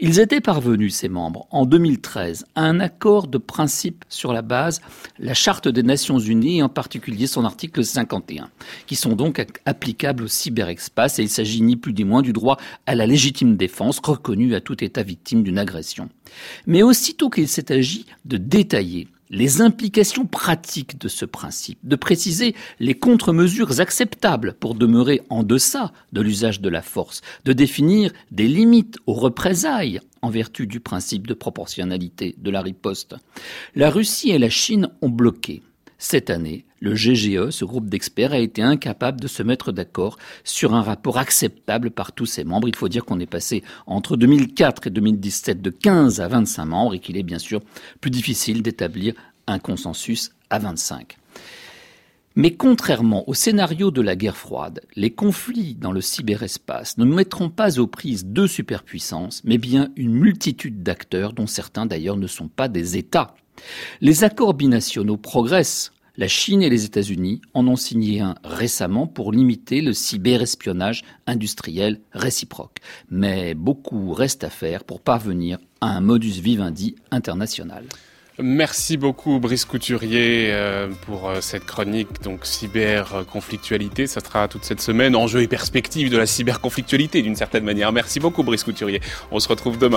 [0.00, 4.80] Ils étaient parvenus, ces membres, en 2013, à un accord de principe sur la base
[5.18, 8.50] la Charte des Nations Unies et en particulier son article 51,
[8.86, 12.56] qui sont donc applicables au cyberespace et il s'agit ni plus ni moins du droit
[12.86, 16.08] à la légitime défense reconnu à tout État victime d'une agression.
[16.66, 22.54] Mais aussitôt qu'il s'est agi de détailler les implications pratiques de ce principe, de préciser
[22.80, 28.48] les contre-mesures acceptables pour demeurer en deçà de l'usage de la force, de définir des
[28.48, 33.16] limites aux représailles en vertu du principe de proportionnalité de la riposte.
[33.74, 35.62] La Russie et la Chine ont bloqué.
[35.98, 40.74] Cette année, le GGE, ce groupe d'experts, a été incapable de se mettre d'accord sur
[40.74, 42.68] un rapport acceptable par tous ses membres.
[42.68, 46.94] Il faut dire qu'on est passé entre 2004 et 2017 de 15 à 25 membres
[46.94, 47.60] et qu'il est bien sûr
[48.00, 49.14] plus difficile d'établir
[49.46, 51.16] un consensus à 25.
[52.38, 57.50] Mais contrairement au scénario de la guerre froide, les conflits dans le cyberespace ne mettront
[57.50, 62.46] pas aux prises deux superpuissances, mais bien une multitude d'acteurs dont certains d'ailleurs ne sont
[62.46, 63.34] pas des États.
[64.00, 65.90] Les accords binationaux progressent.
[66.20, 72.00] La Chine et les États-Unis en ont signé un récemment pour limiter le cyberespionnage industriel
[72.10, 72.78] réciproque.
[73.08, 77.84] Mais beaucoup reste à faire pour parvenir à un modus vivendi international.
[78.40, 84.06] Merci beaucoup Brice Couturier euh, pour euh, cette chronique donc cyber-conflictualité.
[84.06, 87.90] Ça sera toute cette semaine enjeux et perspectives de la cyber-conflictualité d'une certaine manière.
[87.90, 89.00] Merci beaucoup Brice Couturier.
[89.32, 89.96] On se retrouve demain.